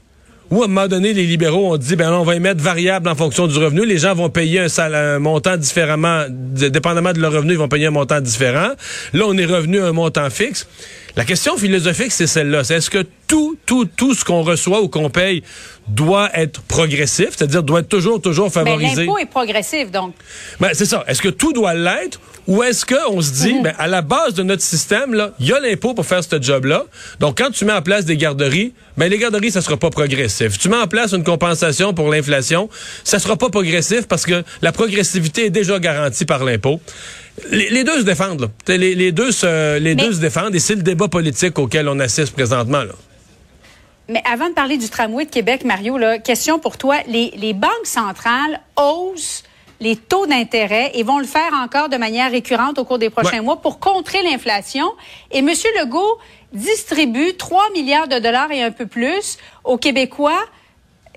Ou 0.52 0.62
à 0.62 0.66
un 0.66 0.68
moment 0.68 0.88
donné, 0.88 1.14
les 1.14 1.26
libéraux 1.26 1.74
ont 1.74 1.78
dit, 1.78 1.96
ben 1.96 2.12
on 2.14 2.24
va 2.24 2.36
y 2.36 2.40
mettre 2.40 2.62
variable 2.62 3.10
en 3.10 3.16
fonction 3.16 3.48
du 3.48 3.58
revenu. 3.58 3.86
Les 3.86 3.98
gens 3.98 4.14
vont 4.14 4.30
payer 4.30 4.60
un, 4.60 4.68
salaire, 4.68 5.16
un 5.16 5.20
montant 5.20 5.58
différemment, 5.58 6.26
dépendamment 6.30 7.14
de 7.14 7.20
leur 7.20 7.34
revenu, 7.34 7.54
ils 7.54 7.58
vont 7.58 7.68
payer 7.68 7.88
un 7.88 7.92
montant 7.92 8.22
différent. 8.22 8.70
Là, 9.14 9.26
on 9.28 9.36
est 9.38 9.46
revenu 9.46 9.80
à 9.80 9.88
un 9.88 9.92
montant 9.92 10.30
fixe. 10.30 10.68
La 11.16 11.24
question 11.24 11.58
philosophique, 11.58 12.12
c'est 12.12 12.28
celle-là. 12.28 12.64
C'est 12.66 12.76
est-ce 12.76 12.90
que 12.90 13.06
tout, 13.28 13.58
tout, 13.66 13.86
tout 13.86 14.14
ce 14.14 14.26
qu'on 14.26 14.42
reçoit 14.42 14.82
ou 14.82 14.90
qu'on 14.90 15.10
paye 15.10 15.44
doit 15.88 16.30
être 16.34 16.62
progressif, 16.64 17.30
c'est-à-dire 17.32 17.64
doit 17.64 17.80
être 17.80 17.90
toujours, 17.90 18.22
toujours 18.22 18.48
ben, 18.48 18.66
favorisé? 18.66 19.06
l'impôt 19.06 19.18
est 19.18 19.26
progressif, 19.26 19.92
donc. 19.92 20.14
Ben, 20.60 20.72
c'est 20.74 20.86
ça. 20.86 21.06
Est-ce 21.08 21.22
que 21.22 21.30
tout 21.30 21.54
doit 21.54 21.74
l'être 21.74 22.20
ou 22.48 22.62
est-ce 22.64 22.86
qu'on 22.86 23.22
se 23.22 23.32
dit, 23.32 23.54
mhm. 23.54 23.64
ben, 23.64 23.74
à 23.80 23.88
la 23.88 24.02
base 24.02 24.34
de 24.34 24.44
notre 24.44 24.62
système, 24.62 25.14
là, 25.14 25.32
il 25.40 25.48
y 25.48 25.54
a 25.54 25.60
l'impôt 25.60 25.94
pour 25.94 26.06
faire 26.06 26.24
ce 26.24 26.40
job-là. 26.40 26.86
Donc, 27.20 27.38
quand 27.38 27.50
tu 27.50 27.66
mets 27.66 27.74
en 27.74 27.82
place 27.82 28.06
des 28.06 28.18
garderies, 28.18 28.74
ben, 28.98 29.10
les 29.10 29.18
garderies, 29.18 29.52
ça 29.52 29.62
sera 29.62 29.78
pas 29.78 29.90
progressif. 29.90 30.60
Tu 30.60 30.70
mets 30.70 30.78
en 30.78 30.88
place 30.88 31.14
une 31.14 31.24
compensation 31.24 31.94
pour 31.94 32.10
l'inflation, 32.10 32.70
ça 33.04 33.20
sera 33.20 33.36
pas 33.36 33.50
progressif 33.50 34.08
parce 34.08 34.26
que 34.26 34.44
la 34.62 34.72
progressivité 34.72 35.46
est 35.46 35.50
déjà 35.50 35.80
garantie 35.80 36.26
par 36.26 36.44
l'impôt. 36.44 36.80
Les, 37.52 37.84
deux 37.84 38.00
se 38.00 38.04
défendent. 38.04 38.50
Les, 38.68 39.12
deux 39.12 39.32
se, 39.32 39.78
les 39.78 39.96
deux 39.96 40.14
se 40.14 40.20
défendent 40.20 40.56
et 40.56 40.60
c'est 40.60 40.76
le 40.76 40.84
débat 40.84 41.08
politique 41.08 41.60
auquel 41.60 41.90
on 41.90 42.00
assiste 42.00 42.34
présentement. 42.34 42.84
Là. 42.84 42.94
Mais 44.08 44.22
avant 44.32 44.50
de 44.50 44.54
parler 44.54 44.78
du 44.78 44.90
tramway 44.90 45.26
de 45.26 45.30
Québec, 45.30 45.66
Mario, 45.66 45.98
là, 45.98 46.20
question 46.20 46.60
pour 46.60 46.78
toi. 46.78 46.98
Les, 47.08 47.34
les 47.38 47.54
banques 47.54 47.86
centrales 47.86 48.62
osent 48.78 49.44
les 49.82 49.96
taux 49.98 50.26
d'intérêt 50.26 50.92
et 50.94 51.04
vont 51.04 51.20
le 51.20 51.26
faire 51.26 51.54
encore 51.54 51.90
de 51.90 51.98
manière 51.98 52.32
récurrente 52.32 52.80
au 52.80 52.86
cours 52.86 53.00
des 53.00 53.10
prochains 53.10 53.42
mois 53.42 53.62
pour 53.62 53.80
contrer 53.80 54.24
l'inflation. 54.24 54.90
Et 55.32 55.40
M. 55.40 55.50
Legault 55.80 56.18
distribue 56.54 57.36
3 57.36 57.72
milliards 57.74 58.08
de 58.08 58.20
dollars 58.20 58.52
et 58.52 58.64
un 58.64 58.72
peu 58.72 58.86
plus 58.86 59.38
aux 59.64 59.78
Québécois 59.78 60.40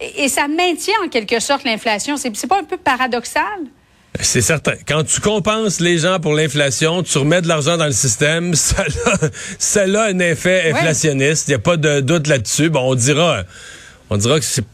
et 0.00 0.28
ça 0.28 0.48
maintient 0.48 0.94
en 1.04 1.08
quelque 1.08 1.40
sorte 1.40 1.64
l'inflation. 1.64 2.16
C'est 2.16 2.46
pas 2.46 2.58
un 2.58 2.64
peu 2.64 2.76
paradoxal? 2.76 3.42
C'est 4.20 4.40
certain. 4.40 4.72
Quand 4.86 5.04
tu 5.04 5.20
compenses 5.20 5.80
les 5.80 5.98
gens 5.98 6.18
pour 6.18 6.34
l'inflation, 6.34 7.02
tu 7.02 7.18
remets 7.18 7.42
de 7.42 7.48
l'argent 7.48 7.76
dans 7.76 7.86
le 7.86 7.92
système, 7.92 8.54
ça 8.54 8.82
a, 8.82 9.16
ça 9.58 9.82
a 9.82 10.08
un 10.08 10.18
effet 10.18 10.72
inflationniste. 10.72 11.48
Il 11.48 11.52
n'y 11.52 11.56
a 11.56 11.60
pas 11.60 11.76
de 11.76 12.00
doute 12.00 12.26
là-dessus. 12.26 12.70
Bon, 12.70 12.80
on 12.80 12.94
dira, 12.94 13.42
on 14.10 14.16
dira 14.16 14.38
que 14.38 14.44
c'est 14.44 14.64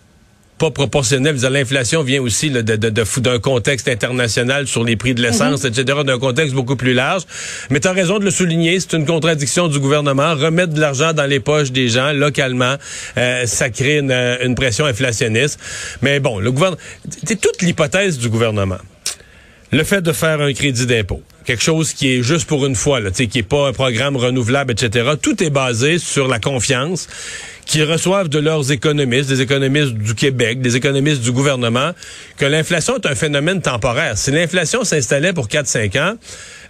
pas 0.56 0.70
proportionnel. 0.70 1.36
L'inflation 1.50 2.04
vient 2.04 2.22
aussi 2.22 2.48
de, 2.48 2.62
de, 2.62 3.20
d'un 3.20 3.38
contexte 3.40 3.88
international 3.88 4.68
sur 4.68 4.84
les 4.84 4.94
prix 4.96 5.12
de 5.14 5.20
l'essence, 5.20 5.64
mm-hmm. 5.64 5.80
etc., 5.80 5.98
d'un 6.06 6.18
contexte 6.18 6.54
beaucoup 6.54 6.76
plus 6.76 6.94
large. 6.94 7.24
Mais 7.70 7.80
tu 7.80 7.88
as 7.88 7.92
raison 7.92 8.20
de 8.20 8.24
le 8.24 8.30
souligner, 8.30 8.78
c'est 8.78 8.92
une 8.92 9.04
contradiction 9.04 9.66
du 9.66 9.80
gouvernement. 9.80 10.36
Remettre 10.36 10.72
de 10.72 10.80
l'argent 10.80 11.12
dans 11.12 11.26
les 11.26 11.40
poches 11.40 11.72
des 11.72 11.88
gens 11.88 12.12
localement, 12.12 12.76
euh, 13.18 13.46
ça 13.46 13.68
crée 13.68 13.98
une, 13.98 14.12
une 14.12 14.54
pression 14.54 14.86
inflationniste. 14.86 15.58
Mais 16.02 16.20
bon, 16.20 16.38
le 16.38 16.52
gouvernement... 16.52 16.80
C'est 17.26 17.40
toute 17.40 17.60
l'hypothèse 17.60 18.16
du 18.16 18.28
gouvernement 18.28 18.78
le 19.74 19.82
fait 19.82 20.02
de 20.02 20.12
faire 20.12 20.40
un 20.40 20.52
crédit 20.52 20.86
d'impôt, 20.86 21.20
quelque 21.44 21.62
chose 21.62 21.92
qui 21.94 22.14
est 22.14 22.22
juste 22.22 22.46
pour 22.46 22.64
une 22.64 22.76
fois, 22.76 23.00
là, 23.00 23.10
qui 23.10 23.28
n'est 23.34 23.42
pas 23.42 23.68
un 23.68 23.72
programme 23.72 24.16
renouvelable, 24.16 24.72
etc., 24.72 25.10
tout 25.20 25.42
est 25.42 25.50
basé 25.50 25.98
sur 25.98 26.28
la 26.28 26.38
confiance 26.38 27.08
qu'ils 27.66 27.82
reçoivent 27.82 28.28
de 28.28 28.38
leurs 28.38 28.70
économistes, 28.70 29.28
des 29.28 29.40
économistes 29.40 29.94
du 29.94 30.14
Québec, 30.14 30.60
des 30.60 30.76
économistes 30.76 31.22
du 31.22 31.32
gouvernement, 31.32 31.90
que 32.36 32.44
l'inflation 32.44 32.96
est 32.98 33.06
un 33.06 33.16
phénomène 33.16 33.62
temporaire. 33.62 34.16
Si 34.16 34.30
l'inflation 34.30 34.84
s'installait 34.84 35.32
pour 35.32 35.48
4-5 35.48 35.98
ans, 35.98 36.14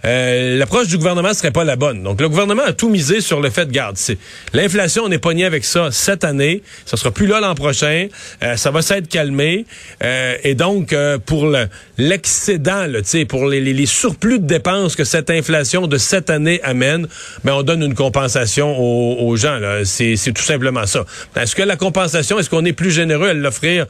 euh, 0.05 0.57
l'approche 0.57 0.87
du 0.87 0.97
gouvernement 0.97 1.33
serait 1.33 1.51
pas 1.51 1.63
la 1.63 1.75
bonne. 1.75 2.03
Donc 2.03 2.21
le 2.21 2.29
gouvernement 2.29 2.63
a 2.63 2.73
tout 2.73 2.89
misé 2.89 3.21
sur 3.21 3.41
le 3.41 3.49
fait 3.49 3.65
de 3.65 3.71
garde. 3.71 3.97
L'inflation, 4.53 5.03
on 5.05 5.11
est 5.11 5.17
pogné 5.17 5.45
avec 5.45 5.65
ça 5.65 5.89
cette 5.91 6.23
année. 6.23 6.61
Ça 6.85 6.97
sera 6.97 7.11
plus 7.11 7.27
là 7.27 7.39
l'an 7.39 7.55
prochain. 7.55 8.07
Euh, 8.43 8.55
ça 8.55 8.71
va 8.71 8.81
s'être 8.81 9.07
calmé. 9.07 9.65
Euh, 10.03 10.37
et 10.43 10.55
donc 10.55 10.95
pour 11.25 11.55
l'excédent, 11.97 12.85
pour 13.27 13.47
les, 13.47 13.61
les, 13.61 13.85
surplus 13.85 14.39
de 14.39 14.45
dépenses 14.45 14.95
que 14.95 15.03
cette 15.03 15.29
inflation 15.29 15.87
de 15.87 15.97
cette 15.97 16.29
année 16.29 16.59
amène, 16.63 17.07
ben 17.43 17.53
on 17.53 17.63
donne 17.63 17.83
une 17.83 17.95
compensation 17.95 18.77
aux, 18.77 19.35
gens. 19.35 19.59
C'est 19.83 20.15
tout 20.33 20.43
simplement 20.43 20.85
ça. 20.85 21.05
Est-ce 21.35 21.55
que 21.55 21.63
la 21.63 21.75
compensation, 21.75 22.39
est-ce 22.39 22.49
qu'on 22.49 22.65
est 22.65 22.73
plus 22.73 22.91
généreux 22.91 23.29
à 23.29 23.33
l'offrir 23.33 23.85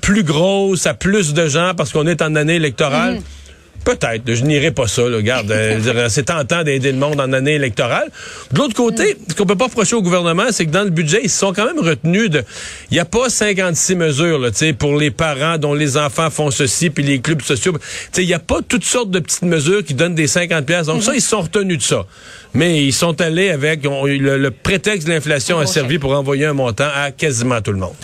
plus 0.00 0.22
grosse 0.22 0.86
à 0.86 0.94
plus 0.94 1.34
de 1.34 1.46
gens 1.46 1.74
parce 1.76 1.92
qu'on 1.92 2.06
est 2.06 2.22
en 2.22 2.34
année 2.34 2.56
électorale? 2.56 3.16
Mm-hmm. 3.16 3.39
Peut-être. 3.84 4.22
Je 4.26 4.44
n'irai 4.44 4.70
pas 4.70 4.86
ça. 4.86 5.08
Là. 5.08 5.16
Regarde, 5.16 5.50
euh, 5.50 6.08
c'est 6.08 6.24
tentant 6.24 6.62
d'aider 6.62 6.92
le 6.92 6.98
monde 6.98 7.20
en 7.20 7.32
année 7.32 7.54
électorale. 7.54 8.10
De 8.52 8.58
l'autre 8.58 8.74
côté, 8.74 9.16
ce 9.28 9.34
qu'on 9.34 9.46
peut 9.46 9.56
pas 9.56 9.66
reprocher 9.66 9.96
au 9.96 10.02
gouvernement, 10.02 10.44
c'est 10.50 10.66
que 10.66 10.70
dans 10.70 10.84
le 10.84 10.90
budget, 10.90 11.20
ils 11.22 11.30
se 11.30 11.38
sont 11.38 11.52
quand 11.52 11.64
même 11.64 11.80
retenus 11.80 12.30
de... 12.30 12.44
Il 12.90 12.94
n'y 12.94 13.00
a 13.00 13.04
pas 13.04 13.30
56 13.30 13.96
mesures 13.96 14.38
là, 14.38 14.50
pour 14.78 14.96
les 14.96 15.10
parents 15.10 15.58
dont 15.58 15.74
les 15.74 15.96
enfants 15.96 16.30
font 16.30 16.50
ceci, 16.50 16.90
puis 16.90 17.02
les 17.02 17.20
clubs 17.20 17.42
sociaux. 17.42 17.76
Il 18.16 18.26
n'y 18.26 18.34
a 18.34 18.38
pas 18.38 18.60
toutes 18.66 18.84
sortes 18.84 19.10
de 19.10 19.18
petites 19.18 19.42
mesures 19.42 19.84
qui 19.84 19.94
donnent 19.94 20.14
des 20.14 20.26
50 20.26 20.66
pièces. 20.66 20.86
Donc 20.86 21.02
ça, 21.02 21.14
ils 21.14 21.22
se 21.22 21.28
sont 21.30 21.40
retenus 21.40 21.78
de 21.78 21.82
ça. 21.82 22.06
Mais 22.52 22.84
ils 22.84 22.92
sont 22.92 23.20
allés 23.20 23.50
avec... 23.50 23.84
le, 23.84 24.36
le, 24.36 24.50
prétexte 24.50 25.06
de 25.06 25.12
l'inflation 25.12 25.58
a 25.58 25.66
servi 25.66 25.98
pour 25.98 26.12
envoyer 26.12 26.46
un 26.46 26.52
montant 26.52 26.88
à 26.94 27.12
quasiment 27.12 27.60
tout 27.60 27.72
le 27.72 27.78
monde. 27.78 27.94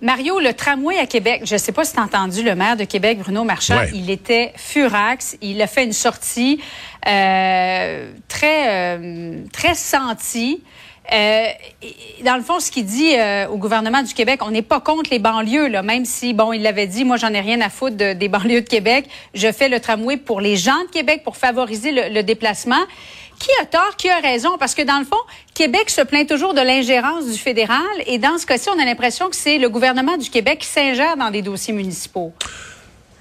Mario, 0.00 0.38
le 0.38 0.54
tramway 0.54 0.96
à 0.98 1.06
Québec, 1.06 1.42
je 1.44 1.54
ne 1.54 1.58
sais 1.58 1.72
pas 1.72 1.84
si 1.84 1.92
tu 1.92 1.98
as 1.98 2.04
entendu 2.04 2.44
le 2.44 2.54
maire 2.54 2.76
de 2.76 2.84
Québec, 2.84 3.18
Bruno 3.18 3.42
Marchand, 3.42 3.82
il 3.92 4.10
était 4.10 4.52
furax. 4.56 5.36
Il 5.42 5.60
a 5.60 5.66
fait 5.66 5.84
une 5.84 5.92
sortie 5.92 6.60
euh, 7.06 8.12
très, 8.28 8.96
euh, 8.96 9.42
très 9.52 9.74
sentie. 9.74 10.62
Euh, 11.12 11.46
dans 12.22 12.36
le 12.36 12.42
fond, 12.42 12.60
ce 12.60 12.70
qu'il 12.70 12.84
dit 12.84 13.14
au 13.50 13.56
gouvernement 13.56 14.02
du 14.02 14.14
Québec, 14.14 14.40
on 14.44 14.52
n'est 14.52 14.62
pas 14.62 14.78
contre 14.78 15.10
les 15.10 15.18
banlieues, 15.18 15.66
là, 15.66 15.82
même 15.82 16.04
si, 16.04 16.32
bon, 16.32 16.52
il 16.52 16.62
l'avait 16.62 16.86
dit, 16.86 17.04
moi, 17.04 17.16
j'en 17.16 17.32
ai 17.32 17.40
rien 17.40 17.60
à 17.60 17.70
foutre 17.70 17.96
des 17.96 18.28
banlieues 18.28 18.60
de 18.60 18.68
Québec. 18.68 19.06
Je 19.34 19.50
fais 19.50 19.68
le 19.68 19.80
tramway 19.80 20.16
pour 20.16 20.40
les 20.40 20.56
gens 20.56 20.84
de 20.84 20.90
Québec, 20.92 21.22
pour 21.24 21.36
favoriser 21.36 21.90
le 22.10 22.22
déplacement. 22.22 22.84
Qui 23.38 23.50
a 23.60 23.66
tort, 23.66 23.96
qui 23.96 24.08
a 24.10 24.18
raison? 24.18 24.58
Parce 24.58 24.74
que 24.74 24.82
dans 24.82 24.98
le 24.98 25.04
fond, 25.04 25.16
Québec 25.54 25.90
se 25.90 26.00
plaint 26.02 26.28
toujours 26.28 26.54
de 26.54 26.60
l'ingérence 26.60 27.26
du 27.26 27.38
fédéral 27.38 27.84
et 28.06 28.18
dans 28.18 28.38
ce 28.38 28.46
cas-ci, 28.46 28.68
on 28.68 28.80
a 28.80 28.84
l'impression 28.84 29.28
que 29.28 29.36
c'est 29.36 29.58
le 29.58 29.68
gouvernement 29.68 30.16
du 30.16 30.28
Québec 30.28 30.58
qui 30.60 30.66
s'ingère 30.66 31.16
dans 31.16 31.30
des 31.30 31.42
dossiers 31.42 31.74
municipaux. 31.74 32.32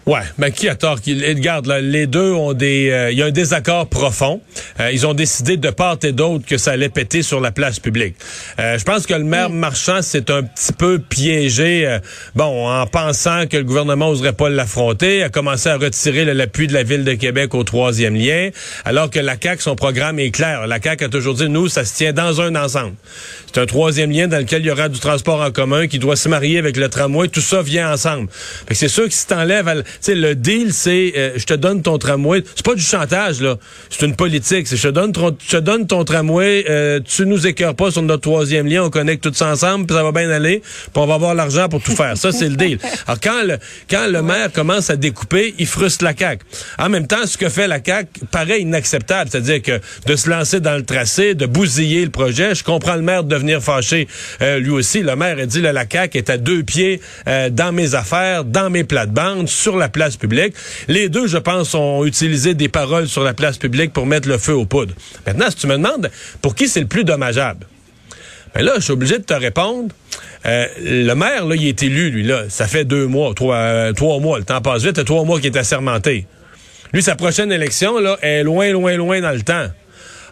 Ouais, 0.07 0.21
mais 0.37 0.53
qui 0.53 0.69
a 0.69 0.75
tort? 0.75 0.99
Regarde, 1.05 1.67
les 1.67 2.07
deux 2.07 2.31
ont 2.31 2.53
des... 2.53 2.89
Euh, 2.91 3.11
il 3.11 3.17
y 3.17 3.21
a 3.21 3.25
un 3.25 3.31
désaccord 3.31 3.87
profond. 3.87 4.39
Euh, 4.79 4.89
ils 4.93 5.05
ont 5.05 5.13
décidé 5.13 5.57
de 5.57 5.69
part 5.69 5.97
et 6.03 6.13
d'autre 6.13 6.45
que 6.45 6.57
ça 6.57 6.71
allait 6.71 6.87
péter 6.87 7.23
sur 7.23 7.41
la 7.41 7.51
place 7.51 7.81
publique. 7.81 8.15
Euh, 8.57 8.77
je 8.77 8.85
pense 8.85 9.05
que 9.05 9.13
le 9.13 9.25
maire 9.25 9.49
Marchand 9.49 10.01
s'est 10.01 10.31
un 10.31 10.43
petit 10.43 10.71
peu 10.71 10.99
piégé, 10.99 11.97
bon, 12.35 12.69
en 12.69 12.87
pensant 12.87 13.47
que 13.47 13.57
le 13.57 13.65
gouvernement 13.65 14.07
n'oserait 14.07 14.31
pas 14.31 14.47
l'affronter, 14.47 15.23
a 15.23 15.29
commencé 15.29 15.67
à 15.67 15.75
retirer 15.75 16.23
l'appui 16.23 16.67
de 16.67 16.73
la 16.73 16.83
Ville 16.83 17.03
de 17.03 17.13
Québec 17.13 17.53
au 17.53 17.65
troisième 17.65 18.15
lien, 18.15 18.51
alors 18.85 19.09
que 19.09 19.19
la 19.19 19.35
CAQ, 19.41 19.61
son 19.61 19.75
programme 19.75 20.19
est 20.19 20.31
clair. 20.31 20.67
La 20.67 20.81
CAQ 20.81 21.03
a 21.03 21.09
toujours 21.09 21.33
dit, 21.33 21.49
nous, 21.49 21.67
ça 21.67 21.83
se 21.83 21.93
tient 21.93 22.13
dans 22.13 22.39
un 22.39 22.55
ensemble. 22.55 22.93
C'est 23.47 23.59
un 23.59 23.65
troisième 23.65 24.11
lien 24.11 24.29
dans 24.29 24.37
lequel 24.37 24.61
il 24.61 24.67
y 24.67 24.71
aura 24.71 24.87
du 24.87 24.99
transport 24.99 25.41
en 25.41 25.51
commun 25.51 25.87
qui 25.87 25.99
doit 25.99 26.15
se 26.15 26.29
marier 26.29 26.59
avec 26.59 26.77
le 26.77 26.87
tramway. 26.87 27.27
Tout 27.27 27.41
ça 27.41 27.61
vient 27.61 27.91
ensemble. 27.91 28.29
c'est 28.71 28.87
sûr 28.87 29.03
que 29.05 29.13
si 29.13 29.27
t'enlèves 29.27 29.67
sais, 30.01 30.15
le 30.15 30.35
deal, 30.35 30.73
c'est 30.73 31.13
euh, 31.15 31.31
je 31.35 31.45
te 31.45 31.53
donne 31.53 31.81
ton 31.81 31.97
tramway. 31.97 32.43
C'est 32.55 32.65
pas 32.65 32.75
du 32.75 32.81
chantage, 32.81 33.41
là. 33.41 33.57
C'est 33.89 34.05
une 34.05 34.15
politique. 34.15 34.67
C'est 34.67 34.77
je 34.77 34.87
te 34.87 34.93
donne, 34.93 35.11
ton, 35.11 35.35
je 35.43 35.57
te 35.57 35.61
donne 35.61 35.87
ton 35.87 36.03
tramway, 36.03 36.65
euh, 36.69 36.99
tu 37.03 37.25
nous 37.25 37.47
écœures 37.47 37.75
pas 37.75 37.91
sur 37.91 38.01
notre 38.01 38.21
troisième 38.21 38.67
lien, 38.67 38.83
on 38.83 38.89
connecte 38.89 39.23
tout 39.23 39.33
ça 39.33 39.47
ensemble, 39.47 39.85
puis 39.85 39.95
ça 39.95 40.03
va 40.03 40.11
bien 40.11 40.29
aller, 40.29 40.59
puis 40.59 40.91
on 40.95 41.05
va 41.05 41.15
avoir 41.15 41.33
l'argent 41.33 41.67
pour 41.67 41.81
tout 41.81 41.95
faire. 41.95 42.17
Ça, 42.17 42.31
c'est 42.31 42.49
le 42.49 42.55
deal. 42.55 42.79
Alors, 43.07 43.19
quand 43.21 43.43
le, 43.43 43.57
quand 43.89 44.07
le 44.07 44.21
maire 44.21 44.51
commence 44.51 44.89
à 44.89 44.95
découper, 44.95 45.55
il 45.57 45.67
frustre 45.67 46.03
la 46.03 46.15
CAQ. 46.15 46.45
En 46.77 46.89
même 46.89 47.07
temps, 47.07 47.25
ce 47.25 47.37
que 47.37 47.49
fait 47.49 47.67
la 47.67 47.83
CAQ 47.83 48.25
paraît 48.31 48.61
inacceptable. 48.61 49.29
C'est-à-dire 49.29 49.61
que 49.61 49.79
de 50.05 50.15
se 50.15 50.29
lancer 50.29 50.59
dans 50.59 50.75
le 50.75 50.83
tracé, 50.83 51.35
de 51.35 51.45
bousiller 51.45 52.05
le 52.05 52.11
projet, 52.11 52.55
je 52.55 52.63
comprends 52.63 52.95
le 52.95 53.01
maire 53.01 53.23
de 53.23 53.29
devenir 53.29 53.61
fâché 53.61 54.07
euh, 54.41 54.59
lui 54.59 54.71
aussi. 54.71 55.01
Le 55.01 55.15
maire 55.15 55.37
a 55.39 55.45
dit, 55.45 55.61
là, 55.61 55.73
la 55.73 55.85
CAQ 55.89 56.17
est 56.17 56.29
à 56.29 56.37
deux 56.37 56.63
pieds 56.63 57.01
dans 57.51 57.71
mes 57.71 57.95
affaires, 57.95 58.43
dans 58.43 58.69
mes 58.69 58.83
plates-bandes, 58.83 59.47
sur 59.47 59.77
la 59.77 59.86
place 59.89 60.17
publique. 60.17 60.53
Les 60.87 61.09
deux, 61.09 61.27
je 61.27 61.37
pense, 61.37 61.73
ont 61.75 62.05
utilisé 62.05 62.53
des 62.53 62.69
paroles 62.69 63.07
sur 63.07 63.23
la 63.23 63.33
place 63.33 63.57
publique 63.57 63.93
pour 63.93 64.05
mettre 64.05 64.27
le 64.27 64.37
feu 64.37 64.53
aux 64.53 64.65
poudres. 64.65 64.93
Maintenant, 65.25 65.49
si 65.49 65.57
tu 65.57 65.67
me 65.67 65.73
demandes 65.73 66.09
pour 66.41 66.55
qui 66.55 66.67
c'est 66.67 66.79
le 66.79 66.87
plus 66.87 67.03
dommageable, 67.03 67.65
ben 68.53 68.63
là, 68.63 68.73
je 68.77 68.81
suis 68.81 68.93
obligé 68.93 69.19
de 69.19 69.23
te 69.23 69.33
répondre. 69.33 69.93
Euh, 70.45 70.65
le 70.81 71.13
maire, 71.13 71.45
là, 71.45 71.55
il 71.55 71.67
est 71.67 71.83
élu, 71.83 72.09
lui, 72.09 72.23
là. 72.23 72.43
Ça 72.49 72.67
fait 72.67 72.85
deux 72.85 73.05
mois, 73.05 73.33
trois, 73.35 73.55
euh, 73.55 73.93
trois 73.93 74.19
mois. 74.19 74.39
Le 74.39 74.45
temps 74.45 74.61
passe 74.61 74.83
vite. 74.83 74.97
Il 74.97 75.03
trois 75.03 75.25
mois 75.25 75.39
qu'il 75.39 75.53
est 75.53 75.59
assermenté. 75.59 76.25
Lui, 76.93 77.03
sa 77.03 77.15
prochaine 77.15 77.51
élection, 77.51 77.99
là, 77.99 78.17
est 78.21 78.43
loin, 78.43 78.71
loin, 78.71 78.95
loin 78.95 79.21
dans 79.21 79.31
le 79.31 79.41
temps. 79.41 79.67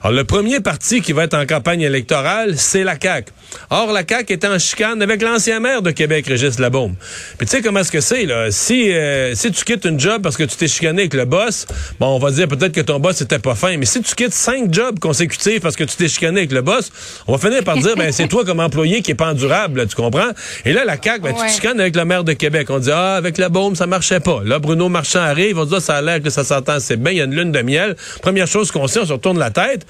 Alors, 0.06 0.16
le 0.16 0.24
premier 0.24 0.60
parti 0.60 1.02
qui 1.02 1.14
va 1.14 1.24
être 1.24 1.34
en 1.34 1.48
campagne 1.48 1.82
électorale, 1.82 2.60
c'est 2.60 2.84
la 2.84 2.94
CAQ. 3.02 3.32
Or, 3.72 3.92
la 3.92 4.04
CAQ 4.08 4.34
est 4.34 4.46
en 4.46 4.60
chicane 4.60 5.02
avec 5.02 5.24
l'ancien 5.24 5.60
maire 5.60 5.82
de 5.82 5.90
Québec, 5.90 6.28
Régis 6.28 6.60
Labaume. 6.60 6.94
Puis 7.40 7.48
tu 7.48 7.56
sais 7.56 7.64
comment 7.64 7.80
est-ce 7.80 7.92
que 7.92 8.02
c'est, 8.02 8.26
là? 8.26 8.52
Si, 8.52 8.94
euh, 8.94 9.34
si 9.34 9.52
tu 9.52 9.66
quittes 9.66 9.84
une 9.84 10.00
job 10.00 10.22
parce 10.22 10.38
que 10.38 10.44
tu 10.44 10.58
t'es 10.58 10.68
chicané 10.68 11.02
avec 11.02 11.16
le 11.16 11.26
boss, 11.26 11.66
bon, 12.00 12.06
on 12.06 12.20
va 12.20 12.30
dire 12.30 12.48
peut-être 12.48 12.74
que 12.74 12.82
ton 12.82 13.00
boss 13.00 13.20
était 13.22 13.40
pas 13.40 13.56
fin, 13.56 13.78
mais 13.78 13.88
si 13.88 14.00
tu 14.04 14.14
quittes 14.14 14.36
cinq 14.36 14.72
jobs 14.72 15.00
consécutifs 15.00 15.62
parce 15.62 15.76
que 15.76 15.86
tu 15.86 15.96
t'es 15.96 16.08
chicané 16.08 16.42
avec 16.42 16.52
le 16.52 16.62
boss, 16.62 16.92
on 17.26 17.36
va 17.36 17.40
finir 17.40 17.64
par 17.64 17.76
dire, 17.80 17.96
ben 17.96 18.12
c'est 18.12 18.28
toi 18.28 18.46
comme 18.46 18.60
employé 18.60 19.02
qui 19.02 19.10
est 19.10 19.16
pas 19.16 19.32
endurable, 19.32 19.88
tu 19.88 19.96
comprends? 19.96 20.30
Et 20.66 20.74
là, 20.74 20.86
la 20.86 21.02
CAQ, 21.02 21.22
ben, 21.22 21.34
tu 21.34 21.48
te 21.48 21.52
chicanes 21.52 21.80
avec 21.80 21.96
le 21.96 22.06
maire 22.06 22.24
de 22.24 22.34
Québec. 22.34 22.68
On 22.70 22.78
dit, 22.78 22.92
ah, 22.94 23.16
avec 23.16 23.40
Labaume, 23.40 23.76
ça 23.76 23.88
marchait 23.88 24.20
pas. 24.20 24.42
Là, 24.46 24.60
Bruno 24.60 24.88
Marchand 24.88 25.22
arrive, 25.22 25.58
on 25.58 25.66
dit, 25.66 25.74
ah, 25.78 25.82
ça 25.82 25.96
a 25.96 26.02
l'air 26.04 26.22
que 26.22 26.30
ça 26.30 26.44
s'entend 26.44 26.74
assez 26.74 26.96
bien, 26.96 27.12
il 27.12 27.18
y 27.18 27.22
a 27.22 27.24
une 27.24 27.34
lune 27.34 27.52
de 27.52 27.62
miel. 27.64 27.96
Première 28.22 28.46
chose 28.46 28.70
qu'on 28.70 28.86
sait, 28.86 29.00
on 29.00 29.08
se 29.08 29.14
retourne 29.14 29.40
la 29.40 29.50
tête 29.50 29.88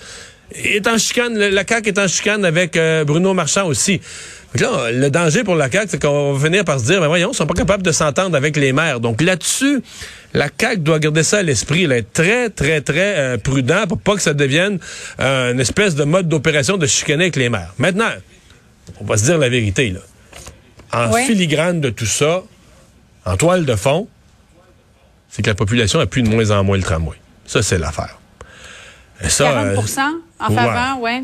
est 0.53 0.87
en 0.87 0.97
chicane, 0.97 1.37
la 1.37 1.63
CAQ 1.67 1.89
est 1.89 1.99
en 1.99 2.07
chicane 2.07 2.45
avec 2.45 2.77
euh, 2.77 3.03
Bruno 3.03 3.33
Marchand 3.33 3.65
aussi. 3.67 3.99
là, 4.59 4.91
le 4.91 5.09
danger 5.09 5.43
pour 5.43 5.55
la 5.55 5.69
CAQ, 5.69 5.87
c'est 5.89 6.01
qu'on 6.01 6.33
va 6.33 6.45
finir 6.45 6.63
par 6.63 6.79
se 6.79 6.85
dire, 6.85 6.99
ben 7.01 7.07
voyons, 7.07 7.31
ils 7.31 7.35
sont 7.35 7.47
pas 7.47 7.53
capables 7.53 7.83
de 7.83 7.91
s'entendre 7.91 8.35
avec 8.35 8.55
les 8.57 8.73
maires. 8.73 8.99
Donc 8.99 9.21
là-dessus, 9.21 9.81
la 10.33 10.49
CAQ 10.55 10.77
doit 10.81 10.99
garder 10.99 11.23
ça 11.23 11.39
à 11.39 11.43
l'esprit, 11.43 11.85
être 11.85 12.13
très, 12.13 12.49
très, 12.49 12.81
très 12.81 13.17
euh, 13.17 13.37
prudent 13.37 13.85
pour 13.87 13.99
pas 13.99 14.15
que 14.15 14.21
ça 14.21 14.33
devienne 14.33 14.79
euh, 15.19 15.53
une 15.53 15.59
espèce 15.59 15.95
de 15.95 16.03
mode 16.03 16.27
d'opération 16.27 16.77
de 16.77 16.85
chicaner 16.85 17.25
avec 17.25 17.35
les 17.35 17.49
maires. 17.49 17.73
Maintenant, 17.77 18.09
on 18.99 19.05
va 19.05 19.17
se 19.17 19.25
dire 19.25 19.37
la 19.37 19.49
vérité, 19.49 19.89
là. 19.89 19.99
En 20.93 21.11
filigrane 21.11 21.81
de 21.81 21.89
tout 21.89 22.05
ça, 22.05 22.43
en 23.25 23.35
toile 23.35 23.65
de 23.65 23.75
fond, 23.75 24.07
c'est 25.29 25.41
que 25.41 25.49
la 25.49 25.55
population 25.55 25.99
a 25.99 26.05
plus 26.05 26.21
de 26.21 26.29
moins 26.29 26.51
en 26.51 26.63
moins 26.63 26.77
le 26.77 26.83
tramway. 26.83 27.17
Ça, 27.45 27.61
c'est 27.61 27.77
l'affaire. 27.77 28.17
40 29.21 29.77
en 30.39 30.53
faveur, 30.53 30.99
ouais. 30.99 31.23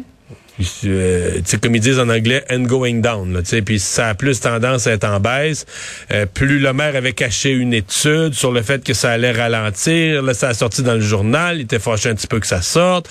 Euh, 0.85 1.41
comme 1.61 1.75
ils 1.75 1.81
disent 1.81 1.99
en 1.99 2.09
anglais, 2.09 2.43
and 2.51 2.63
going 2.63 2.95
down. 2.95 3.41
Puis 3.65 3.79
ça 3.79 4.09
a 4.09 4.13
plus 4.13 4.39
tendance 4.39 4.87
à 4.87 4.91
être 4.91 5.05
en 5.05 5.19
baisse. 5.19 5.65
Euh, 6.11 6.25
plus 6.25 6.59
le 6.59 6.73
maire 6.73 6.95
avait 6.95 7.13
caché 7.13 7.51
une 7.51 7.73
étude 7.73 8.33
sur 8.33 8.51
le 8.51 8.61
fait 8.61 8.83
que 8.83 8.93
ça 8.93 9.11
allait 9.11 9.31
ralentir. 9.31 10.21
Là, 10.21 10.33
ça 10.33 10.49
a 10.49 10.53
sorti 10.53 10.83
dans 10.83 10.93
le 10.93 11.01
journal. 11.01 11.57
Il 11.57 11.61
était 11.61 11.79
fâché 11.79 12.09
un 12.09 12.15
petit 12.15 12.27
peu 12.27 12.39
que 12.39 12.47
ça 12.47 12.61
sorte. 12.61 13.09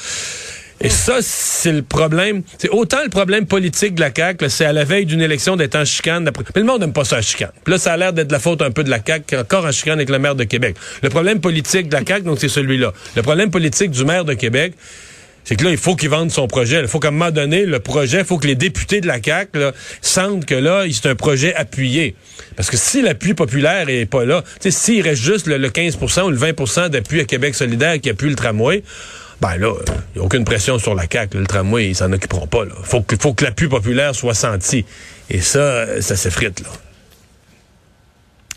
Et 0.82 0.88
ça, 0.88 1.18
c'est 1.20 1.72
le 1.72 1.82
problème. 1.82 2.42
C'est 2.56 2.70
autant 2.70 3.02
le 3.02 3.10
problème 3.10 3.44
politique 3.44 3.94
de 3.94 4.00
la 4.00 4.10
CAQ, 4.14 4.48
c'est 4.48 4.64
à 4.64 4.72
la 4.72 4.84
veille 4.84 5.04
d'une 5.04 5.20
élection 5.20 5.56
d'être 5.56 5.76
en 5.76 5.84
chicane. 5.84 6.24
Mais 6.24 6.60
le 6.62 6.66
monde 6.66 6.80
n'aime 6.80 6.94
pas 6.94 7.04
ça, 7.04 7.18
en 7.18 7.22
chicane. 7.22 7.50
Puis 7.64 7.72
là, 7.72 7.78
ça 7.78 7.92
a 7.92 7.96
l'air 7.98 8.14
d'être 8.14 8.32
la 8.32 8.38
faute 8.38 8.62
un 8.62 8.70
peu 8.70 8.82
de 8.82 8.88
la 8.88 8.98
CAQ, 9.04 9.36
encore 9.36 9.66
en 9.66 9.72
chicane 9.72 9.98
avec 9.98 10.08
le 10.08 10.18
maire 10.18 10.34
de 10.34 10.44
Québec. 10.44 10.76
Le 11.02 11.10
problème 11.10 11.40
politique 11.40 11.88
de 11.88 11.94
la 11.94 12.04
CAQ, 12.04 12.22
donc 12.22 12.38
c'est 12.40 12.48
celui-là. 12.48 12.94
Le 13.14 13.22
problème 13.22 13.50
politique 13.50 13.90
du 13.90 14.06
maire 14.06 14.24
de 14.24 14.32
Québec, 14.32 14.72
c'est 15.44 15.56
que 15.56 15.64
là, 15.64 15.70
il 15.70 15.76
faut 15.76 15.96
qu'il 15.96 16.08
vende 16.08 16.30
son 16.30 16.46
projet. 16.46 16.80
Il 16.80 16.88
faut 16.88 16.98
qu'à 16.98 17.08
un 17.08 17.12
moment 17.12 17.30
donné, 17.30 17.66
le 17.66 17.80
projet, 17.80 18.20
il 18.20 18.24
faut 18.24 18.38
que 18.38 18.46
les 18.46 18.54
députés 18.54 19.02
de 19.02 19.06
la 19.06 19.22
CAQ 19.22 19.58
sentent 20.00 20.46
que 20.46 20.54
là, 20.54 20.84
c'est 20.90 21.08
un 21.08 21.14
projet 21.14 21.54
appuyé. 21.54 22.14
Parce 22.56 22.70
que 22.70 22.78
si 22.78 23.02
l'appui 23.02 23.34
populaire 23.34 23.88
est 23.88 24.06
pas 24.06 24.24
là, 24.24 24.44
s'il 24.66 25.02
reste 25.02 25.22
juste 25.22 25.46
le, 25.46 25.58
15% 25.68 26.22
ou 26.22 26.30
le 26.30 26.38
20% 26.38 26.88
d'appui 26.88 27.20
à 27.20 27.24
Québec 27.24 27.54
solidaire 27.54 28.00
qui 28.00 28.08
appuie 28.08 28.30
le 28.30 28.36
tramway, 28.36 28.82
ben 29.40 29.56
là, 29.56 29.74
il 30.14 30.18
n'y 30.18 30.22
a 30.22 30.24
aucune 30.24 30.44
pression 30.44 30.78
sur 30.78 30.94
la 30.94 31.04
CAQ. 31.10 31.38
Le 31.38 31.46
tramway, 31.46 31.88
ils 31.88 31.94
s'en 31.96 32.12
occuperont 32.12 32.46
pas. 32.46 32.64
Il 32.64 32.72
faut, 32.84 33.02
faut 33.20 33.34
que 33.34 33.44
l'appui 33.44 33.68
populaire 33.68 34.14
soit 34.14 34.34
senti. 34.34 34.84
Et 35.30 35.40
ça, 35.40 36.00
ça 36.02 36.16
s'effrite. 36.16 36.60
là. 36.60 36.68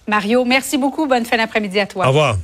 Mario, 0.08 0.44
merci 0.44 0.78
beaucoup. 0.78 1.08
Bonne 1.08 1.26
fin 1.26 1.38
d'après-midi 1.38 1.80
à 1.80 1.86
toi. 1.88 2.06
Au 2.06 2.10
revoir. 2.10 2.38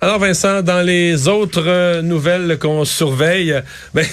Alors 0.00 0.18
Vincent, 0.18 0.60
dans 0.62 0.82
les 0.82 1.28
autres 1.28 1.64
euh, 1.66 2.02
nouvelles 2.02 2.58
qu'on 2.58 2.84
surveille, 2.84 3.62
ben, 3.94 4.04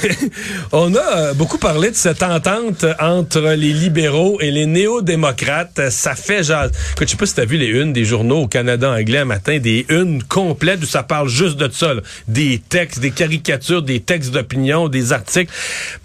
on 0.72 0.94
a 0.96 1.18
euh, 1.18 1.34
beaucoup 1.34 1.58
parlé 1.58 1.90
de 1.90 1.96
cette 1.96 2.24
entente 2.24 2.86
entre 3.00 3.56
les 3.58 3.74
libéraux 3.74 4.40
et 4.40 4.52
les 4.52 4.68
néo-démocrates. 4.68 5.90
Ça 5.90 6.16
fait 6.16 6.44
genre, 6.44 6.66
écoute, 6.66 7.08
je 7.08 7.12
sais 7.12 7.18
pas 7.18 7.26
si 7.26 7.34
tu 7.34 7.42
as 7.42 7.46
vu 7.46 7.58
les 7.58 7.68
unes 7.68 7.94
des 7.94 8.06
journaux 8.06 8.44
au 8.44 8.48
Canada 8.48 8.92
anglais 8.92 9.20
un 9.20 9.26
matin, 9.26 9.58
des 9.58 9.86
unes 9.90 10.24
complètes 10.24 10.82
où 10.84 10.86
ça 10.86 11.04
parle 11.04 11.28
juste 11.28 11.58
de 11.58 11.70
ça, 11.72 11.94
des 12.28 12.62
textes, 12.70 13.00
des 13.00 13.12
caricatures, 13.12 13.82
des 13.82 14.00
textes 14.00 14.32
d'opinion, 14.32 14.88
des 14.88 15.12
articles. 15.14 15.52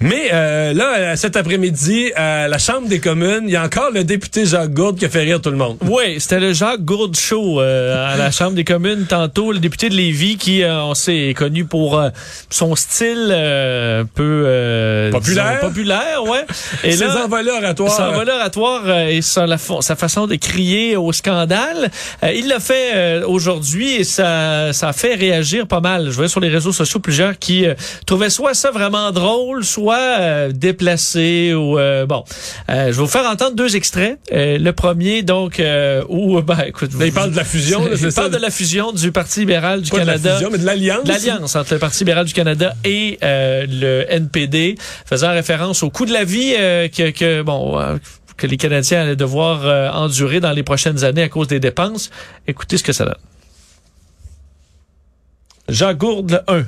Mais 0.01 0.31
euh, 0.33 0.73
là, 0.73 1.17
cet 1.17 1.37
après-midi, 1.37 2.13
à 2.17 2.49
la 2.49 2.59
Chambre 2.59 2.89
des 2.89 2.99
communes, 2.99 3.45
il 3.45 3.51
y 3.51 3.57
a 3.57 3.65
encore 3.65 3.91
le 3.93 4.05
député 4.05 4.47
Jacques 4.47 4.73
Gourde 4.73 4.99
qui 4.99 5.05
a 5.05 5.11
fait 5.11 5.23
rire 5.23 5.41
tout 5.41 5.51
le 5.51 5.57
monde. 5.57 5.77
Oui, 5.83 6.17
c'était 6.19 6.41
le 6.41 6.53
Jacques 6.55 6.85
Gourde 6.85 7.17
Show 7.17 7.61
à 7.61 8.17
la 8.17 8.31
Chambre 8.31 8.55
des 8.55 8.65
communes 8.65 9.05
tantôt. 9.07 9.53
Député 9.67 9.89
de 9.89 9.95
Lévis 9.95 10.37
qui, 10.37 10.63
euh, 10.63 10.83
on 10.83 10.95
sait, 10.95 11.29
est 11.31 11.35
connu 11.35 11.65
pour 11.65 11.99
euh, 11.99 12.11
son 12.51 12.77
style 12.77 13.29
euh, 13.31 14.03
un 14.03 14.05
peu 14.07 14.45
euh, 14.47 15.11
Populaire. 15.11 15.55
disons, 15.57 15.69
populaire, 15.69 16.23
ouais. 16.25 16.45
Et 16.85 16.93
Ses 16.93 17.05
là, 17.05 17.25
envolées 17.25 17.51
oratoires. 17.51 17.91
son 17.97 18.03
envolée 18.03 18.33
oratoire 18.33 18.83
euh, 18.87 19.09
et 19.09 19.23
sa, 19.23 19.47
la 19.47 19.59
fa- 19.59 19.81
sa 19.81 19.97
façon 19.97 20.27
de 20.27 20.37
crier 20.37 20.97
au 20.97 21.13
scandale, 21.13 21.91
euh, 22.23 22.33
il 22.33 22.49
l'a 22.49 22.61
fait 22.61 22.93
euh, 22.95 23.27
aujourd'hui 23.27 23.95
et 23.97 24.05
ça, 24.05 24.73
ça 24.73 24.89
a 24.89 24.93
fait 24.93 25.15
réagir 25.15 25.67
pas 25.67 25.81
mal. 25.81 26.07
Je 26.07 26.11
voyais 26.13 26.29
sur 26.29 26.41
les 26.41 26.49
réseaux 26.49 26.73
sociaux 26.73 27.01
plusieurs 27.01 27.39
qui 27.39 27.67
euh, 27.67 27.75
trouvaient 28.07 28.31
soit 28.31 28.55
ça 28.55 28.71
vraiment 28.71 29.11
drôle, 29.11 29.65
soit 29.65 29.99
euh, 30.21 30.53
déplacé 30.53 31.53
ou 31.55 31.79
euh, 31.79 32.07
bon. 32.07 32.23
Euh, 32.71 32.87
je 32.87 32.93
vais 32.93 33.03
vous 33.03 33.07
faire 33.07 33.29
entendre 33.29 33.57
deux 33.57 33.75
extraits. 33.77 34.19
Euh, 34.33 34.59
le 34.59 34.73
premier 34.73 35.23
donc 35.23 35.59
euh, 35.61 36.03
où 36.09 36.41
ben 36.43 36.59
écoute, 36.69 36.91
il 37.01 37.13
parle 37.13 37.33
de 37.33 37.37
la 37.37 37.45
fusion, 37.45 37.83
il 38.01 38.13
parle 38.13 38.31
de 38.31 38.37
la 38.39 38.51
fusion 38.51 38.93
du 38.93 39.11
Parti 39.13 39.45
libéral 39.57 39.81
du 39.81 39.91
Pas 39.91 40.01
de 40.01 40.07
la 40.07 40.13
Canada. 40.13 40.35
fusion, 40.35 40.51
mais 40.51 40.59
de 40.59 40.65
l'alliance. 40.65 41.07
L'alliance 41.07 41.57
entre 41.57 41.75
le 41.75 41.79
Parti 41.79 41.99
libéral 42.01 42.27
du 42.27 42.33
Canada 42.33 42.75
et 42.85 43.19
euh, 43.23 43.67
le 43.69 44.07
NPD, 44.09 44.77
faisant 45.05 45.31
référence 45.31 45.83
au 45.83 45.91
coût 45.91 46.07
de 46.07 46.13
la 46.13 46.25
vie 46.25 46.55
euh, 46.59 46.89
que, 46.89 47.11
que 47.11 47.43
bon 47.43 47.79
euh, 47.79 47.97
que 48.37 48.47
les 48.47 48.59
Canadiens 48.59 49.03
allaient 49.03 49.17
devoir 49.17 49.95
endurer 49.97 50.41
dans 50.41 50.53
les 50.53 50.63
prochaines 50.63 51.05
années 51.05 51.23
à 51.23 51.31
cause 51.31 51.49
des 51.49 51.59
dépenses. 51.59 52.11
Écoutez 52.47 52.77
ce 52.77 52.83
que 52.83 52.93
ça 52.93 53.07
donne. 53.07 53.15
Jean 55.71 55.95
Gourde, 55.95 56.43
le 56.49 56.55
1. 56.55 56.67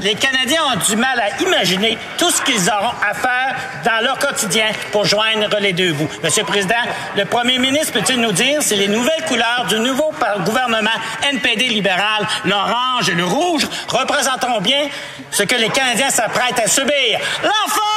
Les 0.00 0.14
Canadiens 0.14 0.62
ont 0.64 0.76
du 0.88 0.96
mal 0.96 1.18
à 1.18 1.42
imaginer 1.42 1.98
tout 2.18 2.30
ce 2.30 2.40
qu'ils 2.42 2.70
auront 2.70 2.94
à 3.02 3.14
faire 3.14 3.56
dans 3.84 4.04
leur 4.04 4.18
quotidien 4.18 4.66
pour 4.92 5.04
joindre 5.04 5.58
les 5.60 5.72
deux 5.72 5.92
bouts. 5.92 6.08
Monsieur 6.22 6.42
le 6.42 6.46
Président, 6.46 6.74
le 7.16 7.24
Premier 7.24 7.58
ministre 7.58 7.92
peut-il 7.92 8.20
nous 8.20 8.30
dire 8.30 8.62
si 8.62 8.76
les 8.76 8.86
nouvelles 8.86 9.24
couleurs 9.26 9.66
du 9.68 9.80
nouveau 9.80 10.12
gouvernement 10.44 10.90
NPD 11.22 11.68
libéral, 11.68 12.26
l'orange 12.44 13.08
et 13.08 13.14
le 13.14 13.24
rouge, 13.24 13.66
représenteront 13.88 14.60
bien 14.60 14.88
ce 15.32 15.42
que 15.42 15.56
les 15.56 15.68
Canadiens 15.68 16.10
s'apprêtent 16.10 16.60
à 16.60 16.68
subir? 16.68 17.18
L'enfer! 17.42 17.88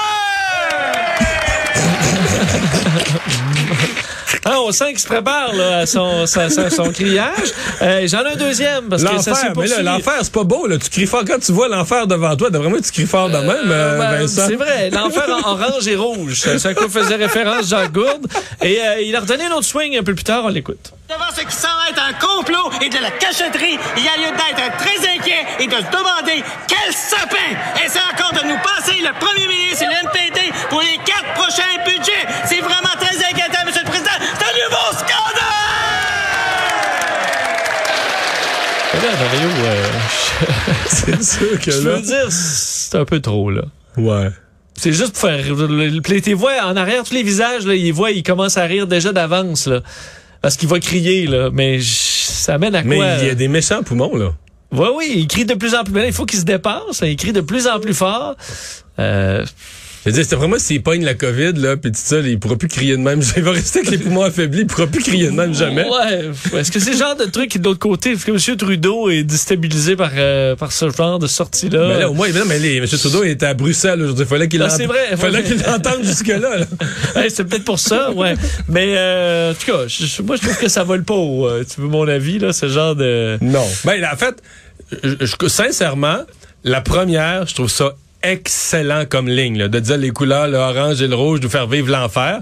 Ah, 4.43 4.59
on 4.61 4.71
sent 4.71 4.89
qu'il 4.89 4.99
se 4.99 5.05
prépare 5.05 5.53
là, 5.53 5.77
à 5.79 5.85
son, 5.85 6.25
sa- 6.25 6.49
sa- 6.49 6.69
son 6.71 6.91
criage. 6.91 7.49
Euh, 7.81 8.07
J'en 8.07 8.23
ai 8.25 8.31
un 8.31 8.35
deuxième 8.35 8.89
parce 8.89 9.03
que 9.03 9.09
ça 9.17 9.21
s'est 9.21 9.29
L'enfer, 9.31 9.53
poursuivi. 9.53 10.19
c'est 10.23 10.31
pas 10.33 10.43
beau, 10.43 10.65
là. 10.67 10.77
Tu 10.79 10.89
cries 10.89 11.05
fort. 11.05 11.23
Quand 11.27 11.37
tu 11.39 11.51
vois 11.51 11.67
l'enfer 11.67 12.07
devant 12.07 12.35
toi, 12.35 12.49
vraiment, 12.51 12.77
tu 12.83 12.91
cries 12.91 13.05
fort 13.05 13.29
de 13.29 13.37
même, 13.37 13.69
euh, 13.69 13.99
Ben, 13.99 14.21
Vincent. 14.21 14.47
c'est 14.47 14.55
vrai, 14.55 14.89
l'enfer 14.89 15.25
en 15.43 15.51
orange 15.51 15.87
et 15.87 15.95
rouge. 15.95 16.41
C'est 16.57 16.65
à 16.65 16.73
quoi 16.73 16.89
faisait 16.89 17.15
référence 17.17 17.69
Jean 17.69 17.85
Gourde. 17.87 18.25
Et 18.63 18.79
euh, 18.81 19.01
il 19.01 19.15
a 19.15 19.19
redonné 19.19 19.45
un 19.45 19.51
autre 19.51 19.65
swing 19.65 19.97
un 19.97 20.03
peu 20.03 20.15
plus 20.15 20.23
tard, 20.23 20.43
on 20.45 20.49
l'écoute. 20.49 20.91
Devant 21.07 21.29
ce 21.35 21.41
qui 21.41 21.55
semble 21.55 21.73
être 21.89 22.01
un 22.01 22.13
complot 22.13 22.71
et 22.81 22.89
de 22.89 22.97
la 22.97 23.11
cachetterie, 23.11 23.77
il 23.97 24.03
y 24.03 24.07
a 24.07 24.17
lieu 24.17 24.31
d'être 24.35 24.77
très 24.77 24.97
inquiet 25.13 25.45
et 25.59 25.67
de 25.67 25.73
se 25.75 25.91
demander 25.91 26.43
quel 26.67 26.93
sapin 26.93 27.51
essaie 27.85 27.99
encore 28.13 28.31
de 28.33 28.47
nous 28.47 28.57
passer 28.63 28.97
le 29.01 29.11
premier 29.19 29.45
ministre 29.47 29.83
et 29.83 29.87
le 29.87 30.01
pour 30.69 30.81
les 30.81 30.97
quatre 31.05 31.33
prochains 31.35 31.77
budgets. 31.85 32.25
C'est 32.47 32.61
vraiment 32.61 32.95
très 32.97 33.15
inquiétant, 33.17 33.65
Monsieur 33.65 33.81
le 33.83 33.89
Président. 33.89 34.09
C'est 34.21 34.45
un 34.45 34.53
nouveau 34.63 34.91
scandale! 34.93 35.11
Et 38.77 38.80
là, 38.93 39.09
euh, 39.65 39.83
C'est 40.87 41.23
sûr 41.23 41.59
que 41.59 41.71
je 41.71 41.87
là. 41.87 41.95
veux 41.95 42.01
dire, 42.01 42.27
c'est 42.29 42.95
un 42.97 43.05
peu 43.05 43.19
trop, 43.19 43.49
là. 43.49 43.63
Ouais. 43.97 44.29
C'est 44.75 44.93
juste 44.93 45.13
pour 45.19 45.29
faire. 45.29 45.43
Tes 46.23 46.33
voix 46.33 46.53
en 46.63 46.75
arrière, 46.75 47.03
tous 47.03 47.13
les 47.13 47.23
visages, 47.23 47.65
là, 47.65 47.75
ils 47.75 47.93
voient, 47.93 48.11
ils 48.11 48.23
commencent 48.23 48.57
à 48.57 48.63
rire 48.63 48.87
déjà 48.87 49.11
d'avance, 49.11 49.67
là. 49.67 49.81
Parce 50.41 50.57
qu'il 50.57 50.67
va 50.69 50.79
crier, 50.79 51.27
là. 51.27 51.49
Mais 51.51 51.79
ça 51.81 52.57
mène 52.57 52.75
à 52.75 52.83
Mais 52.83 52.95
quoi? 52.95 53.05
il 53.21 53.27
y 53.27 53.29
a 53.29 53.35
des 53.35 53.47
méchants 53.47 53.83
poumons, 53.83 54.15
là. 54.15 54.33
Ouais, 54.71 54.87
oui, 54.95 55.11
il 55.17 55.27
crie 55.27 55.45
de 55.45 55.53
plus 55.53 55.75
en 55.75 55.83
plus. 55.83 55.93
Mais 55.93 56.01
là, 56.01 56.07
il 56.07 56.13
faut 56.13 56.25
qu'il 56.25 56.39
se 56.39 56.45
dépasse. 56.45 57.01
Il 57.03 57.15
crie 57.17 57.33
de 57.33 57.41
plus 57.41 57.67
en 57.67 57.79
plus 57.79 57.93
fort. 57.93 58.35
Euh, 58.99 59.45
Je 60.03 60.09
veux 60.09 60.13
dire, 60.15 60.23
c'était 60.23 60.35
vraiment 60.35 60.57
s'il 60.57 60.81
pogne 60.81 61.05
la 61.05 61.13
COVID, 61.13 61.53
là, 61.57 61.77
pis 61.77 61.91
tout 61.91 61.99
ça, 62.03 62.19
il 62.21 62.39
pourra 62.39 62.55
plus 62.57 62.67
crier 62.67 62.93
de 62.97 63.01
même. 63.01 63.21
Il 63.37 63.43
va 63.43 63.51
rester 63.51 63.79
avec 63.79 63.91
les 63.91 63.97
poumons 63.99 64.23
affaiblis, 64.23 64.61
il 64.61 64.65
pourra 64.67 64.87
plus 64.87 65.03
crier 65.03 65.27
de 65.27 65.31
même 65.31 65.53
jamais. 65.53 65.85
Ouais. 65.87 66.59
Est-ce 66.59 66.71
que 66.71 66.79
c'est 66.79 66.93
le 66.93 66.97
genre 66.97 67.15
de 67.15 67.25
truc 67.25 67.51
qui, 67.51 67.59
de 67.59 67.63
l'autre 67.65 67.79
côté, 67.79 68.13
est-ce 68.13 68.25
que 68.25 68.31
M. 68.31 68.57
Trudeau 68.57 69.09
est 69.11 69.23
déstabilisé 69.23 69.95
par, 69.95 70.09
euh, 70.17 70.55
par 70.55 70.71
ce 70.71 70.89
genre 70.89 71.19
de 71.19 71.27
sortie-là? 71.27 71.87
Mais 71.87 71.99
là, 71.99 72.09
au 72.09 72.15
moins, 72.15 72.29
mais 72.47 72.57
les, 72.57 72.77
M. 72.77 72.87
Trudeau 72.87 73.23
était 73.23 73.45
à 73.45 73.53
Bruxelles 73.53 74.01
aujourd'hui. 74.01 74.25
Fallait 74.25 74.47
qu'il 74.47 74.61
Ah, 74.63 74.67
vrai. 74.87 75.15
Fallait 75.17 75.43
qu'il 75.43 75.61
l'entende 75.61 76.03
jusque-là, 76.03 76.57
là. 76.57 76.65
Ouais, 77.15 77.29
c'est 77.29 77.43
peut-être 77.43 77.65
pour 77.65 77.77
ça, 77.79 78.11
ouais. 78.11 78.33
Mais 78.69 78.95
euh, 78.97 79.51
en 79.51 79.53
tout 79.53 79.71
cas, 79.71 79.87
je- 79.87 80.21
moi 80.23 80.35
je 80.35 80.41
trouve 80.41 80.57
que 80.57 80.67
ça 80.69 80.83
vole 80.83 81.03
pas 81.03 81.13
euh, 81.13 81.63
tu 81.63 81.79
veux 81.81 81.87
mon 81.87 82.07
avis 82.07 82.39
là, 82.39 82.53
ce 82.53 82.67
genre 82.67 82.95
de 82.95 83.37
Non. 83.41 83.65
Ben, 83.85 84.03
en 84.11 84.15
fait, 84.17 84.35
je- 85.03 85.15
je- 85.19 85.47
sincèrement, 85.47 86.19
la 86.63 86.81
première, 86.81 87.45
je 87.47 87.53
trouve 87.53 87.69
ça 87.69 87.93
excellent 88.23 89.05
comme 89.09 89.27
ligne, 89.27 89.57
là, 89.59 89.67
de 89.67 89.79
dire 89.79 89.97
les 89.97 90.11
couleurs, 90.11 90.47
le 90.47 90.57
orange 90.57 91.01
et 91.01 91.07
le 91.07 91.15
rouge, 91.15 91.39
nous 91.41 91.49
faire 91.49 91.67
vivre 91.67 91.89
l'enfer. 91.91 92.41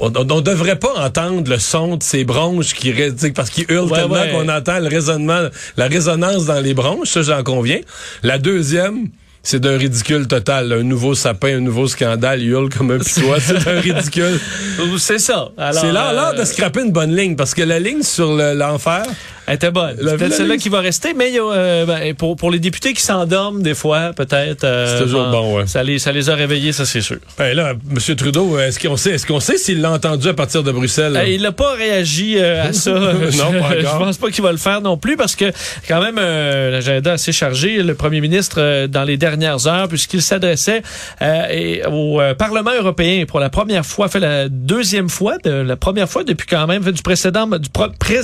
On, 0.00 0.12
on 0.16 0.40
devrait 0.40 0.78
pas 0.78 0.92
entendre 0.96 1.48
le 1.50 1.58
son 1.58 1.96
de 1.96 2.02
ces 2.02 2.24
bronches 2.24 2.74
qui 2.74 2.92
parce 3.34 3.50
qu'ils 3.50 3.66
hurlent 3.70 3.90
Ouais, 3.90 3.98
tellement 4.00 4.14
ouais. 4.14 4.30
qu'on 4.32 4.48
entend 4.48 4.78
le 4.80 4.88
raisonnement, 4.88 5.48
la 5.76 5.86
résonance 5.86 6.46
dans 6.46 6.60
les 6.60 6.74
bronches, 6.74 7.08
ça 7.08 7.22
j'en 7.22 7.42
conviens. 7.42 7.80
La 8.22 8.38
deuxième, 8.38 9.08
c'est 9.42 9.60
d'un 9.60 9.78
ridicule 9.78 10.26
total. 10.26 10.68
là. 10.68 10.76
Un 10.76 10.82
nouveau 10.82 11.14
sapin, 11.14 11.56
un 11.56 11.60
nouveau 11.60 11.86
scandale, 11.86 12.42
il 12.42 12.48
hurle 12.48 12.68
comme 12.70 12.90
un 12.90 12.98
pitois, 12.98 13.38
c'est 13.40 13.66
un 13.68 13.80
ridicule. 13.80 14.38
c'est 14.98 15.18
ça. 15.20 15.50
C'est 15.72 15.92
l'heure 15.92 16.32
euh, 16.34 16.38
de 16.38 16.44
scraper 16.44 16.82
une 16.82 16.92
bonne 16.92 17.14
ligne, 17.14 17.36
parce 17.36 17.54
que 17.54 17.62
la 17.62 17.78
ligne 17.78 18.02
sur 18.02 18.34
le- 18.36 18.54
l'enfer, 18.54 19.04
elle 19.48 19.54
était 19.54 19.70
bonne. 19.70 19.96
Celle-là 20.30 20.56
qui 20.56 20.68
va 20.68 20.80
rester, 20.80 21.14
mais 21.14 21.32
y 21.32 21.38
a, 21.38 21.42
euh, 21.42 21.86
ben, 21.86 22.14
pour 22.14 22.36
pour 22.36 22.50
les 22.50 22.58
députés 22.58 22.92
qui 22.92 23.02
s'endorment 23.02 23.62
des 23.62 23.74
fois, 23.74 24.12
peut-être. 24.14 24.64
euh, 24.64 24.98
C'est 24.98 25.04
toujours 25.04 25.28
bon, 25.30 25.56
ouais. 25.56 25.66
Ça 25.66 25.82
les 25.82 25.98
ça 25.98 26.12
les 26.12 26.30
a 26.30 26.34
réveillés, 26.34 26.72
ça 26.72 26.84
c'est 26.84 27.00
sûr. 27.00 27.16
Ben 27.38 27.56
là, 27.56 27.72
M. 27.90 28.16
Trudeau, 28.16 28.58
est-ce 28.58 28.78
qu'on 28.78 28.96
sait, 28.96 29.10
est-ce 29.12 29.26
qu'on 29.26 29.40
sait 29.40 29.56
s'il 29.56 29.80
l'a 29.80 29.90
entendu 29.90 30.28
à 30.28 30.34
partir 30.34 30.62
de 30.62 30.70
Bruxelles? 30.72 31.16
Euh, 31.16 31.26
il 31.26 31.42
n'a 31.42 31.52
pas 31.52 31.72
réagi 31.74 32.36
euh, 32.38 32.68
à 32.68 32.72
ça. 32.72 32.90
Non, 32.92 33.12
je, 33.30 33.38
pas 33.58 33.80
je 33.80 33.86
encore. 33.86 33.98
pense 33.98 34.16
pas 34.18 34.30
qu'il 34.30 34.42
va 34.44 34.52
le 34.52 34.58
faire 34.58 34.80
non 34.80 34.96
plus 34.96 35.16
parce 35.16 35.34
que 35.36 35.46
quand 35.88 36.00
même 36.00 36.16
euh, 36.18 36.70
l'agenda 36.70 37.12
assez 37.12 37.32
chargé. 37.32 37.82
Le 37.82 37.94
premier 37.94 38.20
ministre 38.20 38.56
euh, 38.60 38.86
dans 38.86 39.04
les 39.04 39.16
dernières 39.16 39.66
heures, 39.66 39.88
puisqu'il 39.88 40.22
s'adressait 40.22 40.82
euh, 41.22 41.82
au 41.90 42.20
euh, 42.20 42.34
Parlement 42.34 42.72
européen 42.78 43.24
pour 43.26 43.40
la 43.40 43.50
première 43.50 43.84
fois, 43.86 44.08
fait 44.08 44.20
la 44.20 44.48
deuxième 44.48 45.08
fois, 45.08 45.38
de, 45.44 45.50
la 45.50 45.76
première 45.76 46.08
fois 46.08 46.24
depuis 46.24 46.46
quand 46.46 46.66
même 46.66 46.82
fait 46.82 46.92
du 46.92 47.02
précédent 47.02 47.46
du 47.46 47.68
pro- 47.70 47.86
pré- 47.98 48.18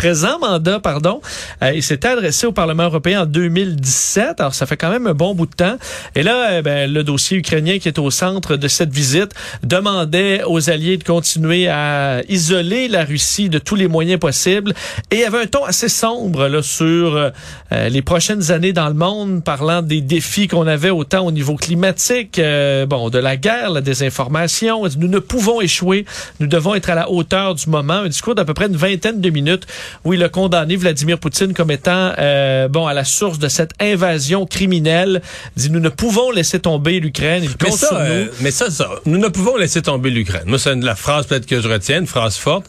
présent 0.00 0.38
mandat, 0.38 0.80
pardon. 0.80 1.20
Euh, 1.62 1.72
il 1.74 1.82
s'était 1.82 2.08
adressé 2.08 2.46
au 2.46 2.52
Parlement 2.52 2.84
européen 2.84 3.24
en 3.24 3.26
2017. 3.26 4.40
Alors, 4.40 4.54
ça 4.54 4.64
fait 4.64 4.78
quand 4.78 4.88
même 4.88 5.06
un 5.06 5.12
bon 5.12 5.34
bout 5.34 5.44
de 5.44 5.52
temps. 5.52 5.76
Et 6.14 6.22
là, 6.22 6.52
euh, 6.52 6.62
ben, 6.62 6.90
le 6.90 7.04
dossier 7.04 7.36
ukrainien 7.36 7.78
qui 7.78 7.86
est 7.86 7.98
au 7.98 8.10
centre 8.10 8.56
de 8.56 8.66
cette 8.66 8.94
visite 8.94 9.32
demandait 9.62 10.42
aux 10.44 10.70
alliés 10.70 10.96
de 10.96 11.04
continuer 11.04 11.68
à 11.68 12.22
isoler 12.30 12.88
la 12.88 13.04
Russie 13.04 13.50
de 13.50 13.58
tous 13.58 13.74
les 13.74 13.88
moyens 13.88 14.18
possibles. 14.18 14.72
Et 15.10 15.22
avait 15.22 15.42
un 15.42 15.46
ton 15.46 15.66
assez 15.66 15.90
sombre 15.90 16.48
là, 16.48 16.62
sur 16.62 17.30
euh, 17.72 17.88
les 17.90 18.00
prochaines 18.00 18.50
années 18.52 18.72
dans 18.72 18.88
le 18.88 18.94
monde, 18.94 19.44
parlant 19.44 19.82
des 19.82 20.00
défis 20.00 20.48
qu'on 20.48 20.66
avait 20.66 20.88
autant 20.88 21.26
au 21.26 21.30
niveau 21.30 21.56
climatique, 21.56 22.38
euh, 22.38 22.86
bon, 22.86 23.10
de 23.10 23.18
la 23.18 23.36
guerre, 23.36 23.68
la 23.68 23.82
désinformation. 23.82 24.82
Nous 24.96 25.08
ne 25.08 25.18
pouvons 25.18 25.60
échouer. 25.60 26.06
Nous 26.40 26.46
devons 26.46 26.74
être 26.74 26.88
à 26.88 26.94
la 26.94 27.10
hauteur 27.10 27.54
du 27.54 27.68
moment. 27.68 27.92
Un 27.92 28.08
discours 28.08 28.34
d'à 28.34 28.46
peu 28.46 28.54
près 28.54 28.66
une 28.66 28.76
vingtaine 28.76 29.20
de 29.20 29.28
minutes 29.28 29.66
où 30.04 30.14
il 30.14 30.22
a 30.22 30.28
condamné 30.28 30.76
Vladimir 30.76 31.18
Poutine 31.18 31.54
comme 31.54 31.70
étant 31.70 32.12
euh, 32.18 32.68
bon 32.68 32.86
à 32.86 32.94
la 32.94 33.04
source 33.04 33.38
de 33.38 33.48
cette 33.48 33.72
invasion 33.80 34.46
criminelle. 34.46 35.22
Il 35.56 35.62
dit 35.62 35.70
nous 35.70 35.80
ne 35.80 35.88
pouvons 35.88 36.30
laisser 36.30 36.60
tomber 36.60 37.00
l'Ukraine. 37.00 37.44
Il 37.44 37.50
mais 37.62 37.70
ça, 37.70 38.00
euh, 38.00 38.26
mais 38.40 38.50
ça, 38.50 38.70
ça, 38.70 38.88
nous 39.06 39.18
ne 39.18 39.28
pouvons 39.28 39.56
laisser 39.56 39.82
tomber 39.82 40.10
l'Ukraine. 40.10 40.44
Moi, 40.46 40.58
c'est 40.58 40.74
la 40.74 40.94
phrase 40.94 41.26
peut-être 41.26 41.46
que 41.46 41.60
je 41.60 41.68
retiens, 41.68 42.00
une 42.00 42.06
phrase 42.06 42.36
forte. 42.36 42.66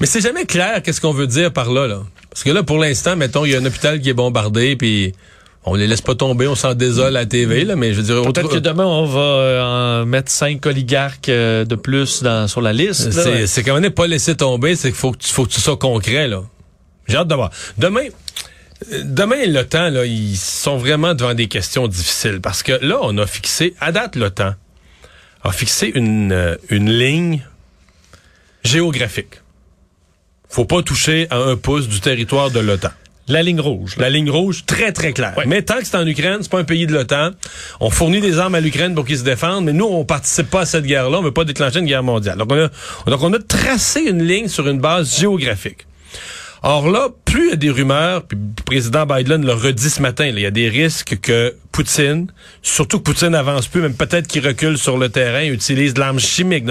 Mais 0.00 0.06
c'est 0.06 0.20
jamais 0.20 0.44
clair 0.44 0.82
qu'est-ce 0.82 1.00
qu'on 1.00 1.12
veut 1.12 1.26
dire 1.26 1.52
par 1.52 1.70
là, 1.72 1.86
là. 1.86 2.02
Parce 2.30 2.44
que 2.44 2.50
là, 2.50 2.62
pour 2.62 2.78
l'instant, 2.78 3.16
mettons, 3.16 3.46
il 3.46 3.52
y 3.52 3.54
a 3.54 3.58
un 3.58 3.64
hôpital 3.64 3.98
qui 4.00 4.10
est 4.10 4.14
bombardé, 4.14 4.76
puis 4.76 5.14
on 5.68 5.74
les 5.74 5.88
laisse 5.88 6.00
pas 6.00 6.14
tomber, 6.14 6.46
on 6.46 6.54
s'en 6.54 6.74
désole 6.74 7.08
à 7.08 7.20
la 7.22 7.26
TV, 7.26 7.64
là, 7.64 7.74
mais 7.74 7.92
je 7.92 8.00
veux 8.00 8.04
dire... 8.04 8.22
Peut-être 8.22 8.48
que 8.48 8.58
demain, 8.58 8.86
on 8.86 9.04
va 9.04 9.20
euh, 9.20 10.02
en 10.02 10.06
mettre 10.06 10.30
cinq 10.30 10.64
oligarques 10.64 11.28
euh, 11.28 11.64
de 11.64 11.74
plus 11.74 12.22
dans, 12.22 12.46
sur 12.46 12.60
la 12.60 12.72
liste. 12.72 13.10
C'est, 13.46 13.62
quand 13.64 13.78
même 13.78 13.90
pas 13.90 14.06
laisser 14.06 14.36
tomber, 14.36 14.76
c'est 14.76 14.88
qu'il 14.88 14.96
faut 14.96 15.10
que 15.10 15.18
tu, 15.18 15.28
faut 15.28 15.44
que 15.44 15.50
tu 15.50 15.60
sois 15.60 15.76
concret, 15.76 16.28
là. 16.28 16.42
J'ai 17.08 17.16
hâte 17.16 17.26
de 17.26 17.34
voir. 17.34 17.50
Demain, 17.78 18.06
euh, 18.92 19.02
demain, 19.04 19.44
l'OTAN, 19.46 19.90
là, 19.90 20.06
ils 20.06 20.36
sont 20.36 20.76
vraiment 20.76 21.14
devant 21.14 21.34
des 21.34 21.48
questions 21.48 21.88
difficiles. 21.88 22.40
Parce 22.40 22.62
que 22.62 22.72
là, 22.80 22.98
on 23.02 23.18
a 23.18 23.26
fixé, 23.26 23.74
à 23.80 23.90
date, 23.90 24.14
l'OTAN 24.14 24.54
a 25.42 25.50
fixé 25.50 25.90
une, 25.92 26.56
une 26.70 26.90
ligne 26.90 27.44
géographique. 28.62 29.42
Faut 30.48 30.64
pas 30.64 30.82
toucher 30.82 31.26
à 31.30 31.38
un 31.38 31.56
pouce 31.56 31.88
du 31.88 32.00
territoire 32.00 32.52
de 32.52 32.60
l'OTAN. 32.60 32.90
La 33.28 33.42
ligne 33.42 33.60
rouge. 33.60 33.96
là. 33.96 34.04
La 34.04 34.10
ligne 34.10 34.30
rouge, 34.30 34.64
très, 34.66 34.92
très 34.92 35.12
claire. 35.12 35.34
Mais 35.46 35.62
tant 35.62 35.78
que 35.78 35.84
c'est 35.86 35.96
en 35.96 36.06
Ukraine, 36.06 36.38
c'est 36.42 36.50
pas 36.50 36.60
un 36.60 36.64
pays 36.64 36.86
de 36.86 36.92
l'OTAN. 36.92 37.30
On 37.80 37.90
fournit 37.90 38.20
des 38.20 38.38
armes 38.38 38.54
à 38.54 38.60
l'Ukraine 38.60 38.94
pour 38.94 39.04
qu'ils 39.04 39.18
se 39.18 39.24
défendent, 39.24 39.64
mais 39.64 39.72
nous, 39.72 39.86
on 39.86 40.04
participe 40.04 40.48
pas 40.48 40.60
à 40.60 40.66
cette 40.66 40.84
guerre-là. 40.84 41.18
On 41.18 41.22
veut 41.22 41.32
pas 41.32 41.44
déclencher 41.44 41.80
une 41.80 41.86
guerre 41.86 42.04
mondiale. 42.04 42.38
Donc, 42.38 42.52
on 42.52 42.56
a, 42.56 42.68
donc, 43.10 43.22
on 43.22 43.32
a 43.32 43.38
tracé 43.38 44.02
une 44.02 44.22
ligne 44.22 44.48
sur 44.48 44.68
une 44.68 44.78
base 44.78 45.18
géographique. 45.18 45.86
Or 46.62 46.88
là, 46.88 47.10
plus 47.24 47.46
il 47.46 47.50
y 47.50 47.52
a 47.52 47.56
des 47.56 47.70
rumeurs, 47.70 48.22
puis 48.24 48.38
le 48.38 48.62
président 48.64 49.06
Biden 49.06 49.44
le 49.44 49.52
redit 49.52 49.90
ce 49.90 50.00
matin, 50.02 50.26
il 50.26 50.38
y 50.38 50.46
a 50.46 50.50
des 50.50 50.68
risques 50.68 51.18
que 51.20 51.54
Poutine, 51.70 52.26
surtout 52.62 52.98
que 52.98 53.04
Poutine 53.04 53.28
n'avance 53.28 53.68
plus, 53.68 53.82
même 53.82 53.94
peut-être 53.94 54.26
qu'il 54.26 54.44
recule 54.44 54.78
sur 54.78 54.98
le 54.98 55.08
terrain, 55.08 55.44
utilise 55.44 55.94
de 55.94 56.00
l'arme 56.00 56.18
chimique, 56.18 56.64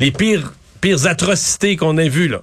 les 0.00 0.10
pires, 0.10 0.52
pires 0.80 1.06
atrocités 1.06 1.76
qu'on 1.76 1.96
ait 1.98 2.08
vues, 2.08 2.28
là. 2.28 2.42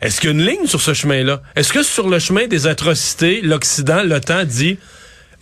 Est-ce 0.00 0.20
qu'il 0.20 0.30
y 0.30 0.32
a 0.32 0.36
une 0.36 0.46
ligne 0.46 0.66
sur 0.66 0.80
ce 0.80 0.94
chemin-là? 0.94 1.42
Est-ce 1.56 1.72
que 1.72 1.82
sur 1.82 2.08
le 2.08 2.18
chemin 2.18 2.46
des 2.46 2.66
atrocités, 2.66 3.40
l'Occident, 3.42 4.02
l'OTAN 4.02 4.44
dit 4.44 4.78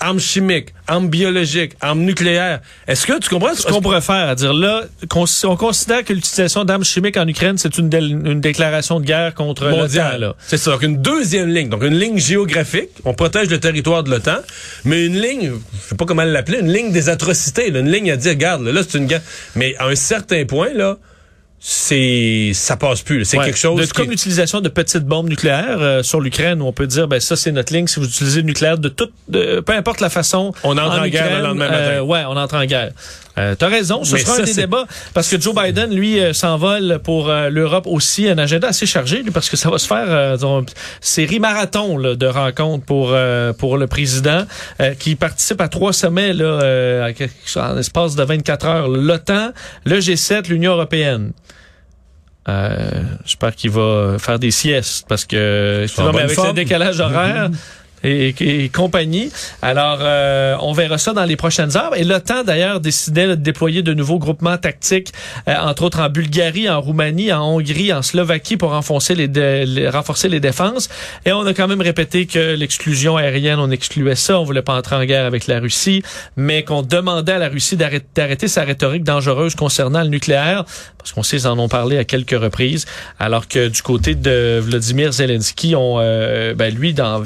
armes 0.00 0.20
chimiques, 0.20 0.68
armes 0.86 1.08
biologiques, 1.08 1.72
armes 1.80 2.00
nucléaires. 2.00 2.60
Est-ce 2.86 3.06
que 3.06 3.18
tu 3.18 3.28
comprends 3.28 3.54
ce 3.54 3.66
qu'on 3.66 3.80
pourrait 3.80 4.00
faire? 4.00 4.28
À 4.28 4.34
dire 4.34 4.54
là, 4.54 4.84
on 5.44 5.56
considère 5.56 6.04
que 6.04 6.12
l'utilisation 6.12 6.64
d'armes 6.64 6.84
chimiques 6.84 7.16
en 7.16 7.26
Ukraine, 7.26 7.58
c'est 7.58 7.78
une, 7.78 7.92
une, 7.92 8.40
déclaration 8.40 9.00
de 9.00 9.04
guerre 9.04 9.34
contre 9.34 9.66
l'OTAN. 9.66 10.34
C'est 10.38 10.56
ça. 10.56 10.72
Donc 10.72 10.82
une 10.82 11.02
deuxième 11.02 11.48
ligne, 11.48 11.68
donc 11.68 11.82
une 11.82 11.98
ligne 11.98 12.18
géographique. 12.18 12.90
On 13.04 13.14
protège 13.14 13.48
le 13.50 13.58
territoire 13.58 14.04
de 14.04 14.10
l'OTAN, 14.10 14.38
mais 14.84 15.04
une 15.04 15.20
ligne, 15.20 15.52
je 15.82 15.88
sais 15.88 15.96
pas 15.96 16.04
comment 16.04 16.24
l'appeler, 16.24 16.60
une 16.60 16.72
ligne 16.72 16.92
des 16.92 17.08
atrocités. 17.08 17.68
une 17.68 17.90
ligne 17.90 18.10
à 18.10 18.16
dire, 18.16 18.32
regarde, 18.32 18.62
là, 18.62 18.82
c'est 18.88 18.98
une 18.98 19.06
guerre. 19.06 19.22
Mais 19.56 19.74
à 19.78 19.86
un 19.86 19.96
certain 19.96 20.44
point, 20.44 20.72
là, 20.74 20.96
c'est 21.60 22.52
ça 22.54 22.76
passe 22.76 23.02
plus. 23.02 23.24
C'est 23.24 23.38
quelque 23.38 23.58
chose 23.58 23.80
de, 23.80 23.92
comme 23.92 24.10
l'utilisation 24.10 24.60
de 24.60 24.68
petites 24.68 25.04
bombes 25.04 25.28
nucléaires 25.28 25.80
euh, 25.80 26.02
sur 26.02 26.20
l'Ukraine 26.20 26.62
où 26.62 26.66
on 26.66 26.72
peut 26.72 26.86
dire 26.86 27.08
ben 27.08 27.18
ça 27.20 27.34
c'est 27.34 27.50
notre 27.50 27.72
ligne 27.72 27.88
si 27.88 27.98
vous 27.98 28.06
utilisez 28.06 28.42
le 28.42 28.46
nucléaire 28.46 28.78
de 28.78 28.88
toute 28.88 29.12
peu 29.30 29.62
importe 29.72 30.00
la 30.00 30.10
façon. 30.10 30.52
On 30.62 30.78
entre 30.78 31.00
en, 31.00 31.08
guerre 31.08 31.36
le 31.36 31.42
lendemain 31.42 31.68
matin. 31.68 31.78
Euh, 31.78 32.00
ouais, 32.00 32.22
on 32.26 32.36
entre 32.36 32.56
en 32.56 32.64
guerre. 32.64 32.92
Euh, 33.38 33.54
T'as 33.54 33.68
raison, 33.68 34.04
ce 34.04 34.16
sera 34.16 34.36
un 34.36 34.42
des 34.42 34.54
débats 34.54 34.86
parce 35.14 35.28
que 35.28 35.40
Joe 35.40 35.54
Biden 35.54 35.94
lui 35.94 36.20
euh, 36.20 36.32
s'envole 36.32 37.00
pour 37.02 37.28
l'Europe 37.28 37.86
aussi 37.86 38.28
un 38.28 38.38
agenda 38.38 38.68
assez 38.68 38.86
chargé 38.86 39.22
lui, 39.22 39.30
parce 39.30 39.48
que 39.48 39.56
ça 39.56 39.70
va 39.70 39.78
se 39.78 39.86
faire 39.86 40.08
une 40.42 40.66
série 41.00 41.38
marathon 41.38 41.98
là, 41.98 42.14
de 42.14 42.26
rencontres 42.26 42.84
pour 42.84 43.14
pour 43.58 43.78
le 43.78 43.86
président 43.86 44.44
qui 44.98 45.14
participe 45.16 45.60
à 45.60 45.68
trois 45.68 45.92
sommets 45.92 46.32
là 46.32 47.08
en 47.56 47.76
espace 47.78 48.14
de 48.16 48.22
24 48.22 48.66
heures 48.66 48.88
l'OTAN, 48.88 49.52
le 49.84 49.98
G7, 50.00 50.48
l'Union 50.48 50.72
européenne. 50.72 51.32
Euh, 52.48 53.02
J'espère 53.24 53.54
qu'il 53.54 53.70
va 53.70 54.16
faire 54.18 54.38
des 54.38 54.50
siestes 54.50 55.04
parce 55.06 55.26
que 55.26 55.86
mais 56.12 56.20
avec 56.20 56.36
le 56.36 56.52
décalage 56.54 56.98
horaire, 57.00 57.50
et, 58.04 58.70
compagnie. 58.74 59.30
Alors, 59.62 59.98
euh, 60.00 60.56
on 60.60 60.72
verra 60.72 60.98
ça 60.98 61.12
dans 61.12 61.24
les 61.24 61.36
prochaines 61.36 61.76
heures. 61.76 61.96
Et 61.96 62.04
l'OTAN, 62.04 62.44
d'ailleurs, 62.44 62.80
décidait 62.80 63.28
de 63.28 63.34
déployer 63.34 63.82
de 63.82 63.94
nouveaux 63.94 64.18
groupements 64.18 64.58
tactiques, 64.58 65.12
euh, 65.48 65.54
entre 65.60 65.84
autres 65.84 66.00
en 66.00 66.08
Bulgarie, 66.08 66.68
en 66.68 66.80
Roumanie, 66.80 67.32
en 67.32 67.42
Hongrie, 67.42 67.92
en 67.92 68.02
Slovaquie, 68.02 68.56
pour 68.56 68.70
renforcer 68.70 69.14
les, 69.14 69.88
renforcer 69.88 70.28
les 70.28 70.40
défenses. 70.40 70.88
Et 71.24 71.32
on 71.32 71.46
a 71.46 71.54
quand 71.54 71.68
même 71.68 71.80
répété 71.80 72.26
que 72.26 72.54
l'exclusion 72.54 73.16
aérienne, 73.16 73.58
on 73.58 73.70
excluait 73.70 74.14
ça. 74.14 74.38
On 74.38 74.44
voulait 74.44 74.62
pas 74.62 74.76
entrer 74.76 74.96
en 74.96 75.04
guerre 75.04 75.26
avec 75.26 75.46
la 75.46 75.60
Russie, 75.60 76.02
mais 76.36 76.62
qu'on 76.64 76.82
demandait 76.82 77.32
à 77.32 77.38
la 77.38 77.48
Russie 77.48 77.76
d'arrêter 77.76 78.48
sa 78.48 78.64
rhétorique 78.64 79.04
dangereuse 79.04 79.54
concernant 79.54 80.02
le 80.02 80.08
nucléaire, 80.08 80.64
parce 80.98 81.12
qu'on 81.12 81.22
sait, 81.22 81.38
ils 81.38 81.46
en 81.46 81.58
ont 81.58 81.68
parlé 81.68 81.98
à 81.98 82.04
quelques 82.04 82.38
reprises. 82.38 82.86
Alors 83.18 83.48
que 83.48 83.68
du 83.68 83.82
côté 83.82 84.14
de 84.14 84.58
Vladimir 84.60 85.12
Zelensky, 85.12 85.74
on, 85.74 85.96
euh, 85.98 86.54
ben 86.54 86.74
lui, 86.74 86.92
dans 86.92 87.22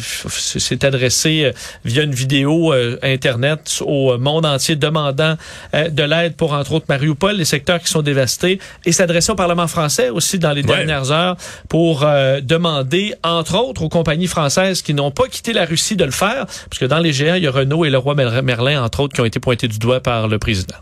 s'est 0.62 0.85
adressé 0.85 1.44
euh, 1.44 1.53
via 1.85 2.03
une 2.03 2.14
vidéo 2.14 2.72
euh, 2.72 2.98
Internet 3.03 3.83
au 3.85 4.16
monde 4.18 4.46
entier 4.46 4.77
demandant 4.77 5.37
euh, 5.75 5.88
de 5.88 6.03
l'aide 6.03 6.37
pour, 6.37 6.53
entre 6.53 6.72
autres, 6.72 6.87
Mariupol, 6.88 7.37
les 7.37 7.44
secteurs 7.44 7.81
qui 7.81 7.88
sont 7.88 8.03
dévastés, 8.03 8.59
et 8.85 8.92
s'adresser 8.92 9.33
au 9.33 9.35
Parlement 9.35 9.66
français 9.66 10.11
aussi 10.11 10.38
dans 10.38 10.53
les 10.53 10.62
dernières 10.62 11.11
heures 11.11 11.37
pour 11.68 12.01
demander, 12.42 13.14
entre 13.22 13.57
autres, 13.57 13.83
aux 13.83 13.88
compagnies 13.88 14.27
françaises 14.27 14.83
qui 14.83 14.94
n'ont 14.94 15.11
pas 15.11 15.29
quitté 15.29 15.53
la 15.53 15.64
Russie 15.64 15.96
de 15.96 16.05
le 16.05 16.11
faire, 16.11 16.46
parce 16.46 16.79
que 16.79 16.85
dans 16.85 16.98
les 16.98 17.12
géants, 17.12 17.35
il 17.35 17.44
y 17.44 17.46
a 17.46 17.51
Renault 17.51 17.85
et 17.85 17.90
le 17.90 17.98
roi 17.98 18.14
Merlin, 18.14 18.83
entre 18.83 19.01
autres, 19.01 19.14
qui 19.14 19.20
ont 19.20 19.25
été 19.25 19.40
pointés 19.40 19.68
du 19.68 19.79
doigt 19.79 20.01
par 20.01 20.29
le 20.29 20.38
président. 20.38 20.77